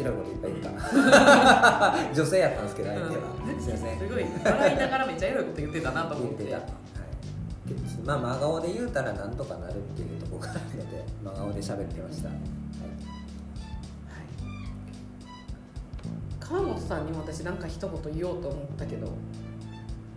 [0.00, 2.08] いろいろこといっぱい言った。
[2.14, 3.22] 女性やったんですけど相手は、
[3.60, 3.98] すいません。
[3.98, 4.24] すごい。
[4.42, 6.44] 笑いながらめっちゃエロいこと言ってたなと思って。
[6.44, 6.72] 言ってた、
[7.74, 12.38] はい、まあ真顔で言うたらなんとかなるっていうところがあるので真顔で喋ってました、はい。
[16.40, 19.12] 川本さんにも私なんか一言言おうと思ったけど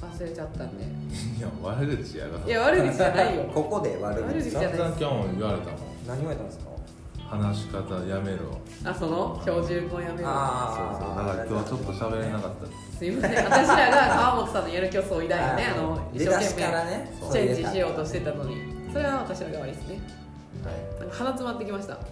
[0.02, 0.84] 忘れちゃったんで。
[0.84, 3.44] いや悪口やろいや悪口じゃないよ。
[3.54, 4.28] ここで悪口。
[4.28, 5.80] 悪口じゃない散々今日も言われたもん。
[6.08, 6.75] 何言われたんですか？
[7.30, 8.60] 話し方やめろ。
[8.84, 10.28] あその標準語やめろ。
[10.30, 11.16] あそうそう。
[11.16, 12.66] だから今日ちょっと喋れなかった。
[12.66, 13.46] ですすいません。
[13.46, 18.58] 私らが川本さんのやる気をそいだよねあの一生懸命チェンジしようとしてたのに。
[18.94, 20.00] それは私らが悪いですね。
[20.64, 21.00] はい。
[21.00, 21.96] なんか鼻詰まってきました。
[21.96, 22.04] 花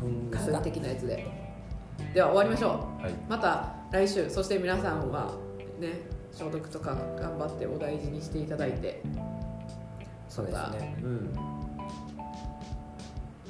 [0.00, 1.26] 粉花粉的なやつで。
[2.14, 3.02] では終わりましょう。
[3.02, 3.12] はい。
[3.28, 5.34] また来週そして皆さんは
[5.80, 6.00] ね
[6.32, 9.02] 消毒とか頑張ってお大事にしていただいて。
[10.28, 10.96] そうですね。
[11.02, 11.53] うん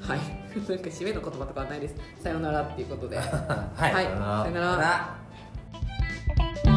[0.06, 0.18] はい。
[0.54, 1.96] なんか締めの言葉とかはないです。
[2.22, 3.16] さよならっていうことで。
[3.18, 4.10] はい、はい、さ
[4.46, 6.73] よなら。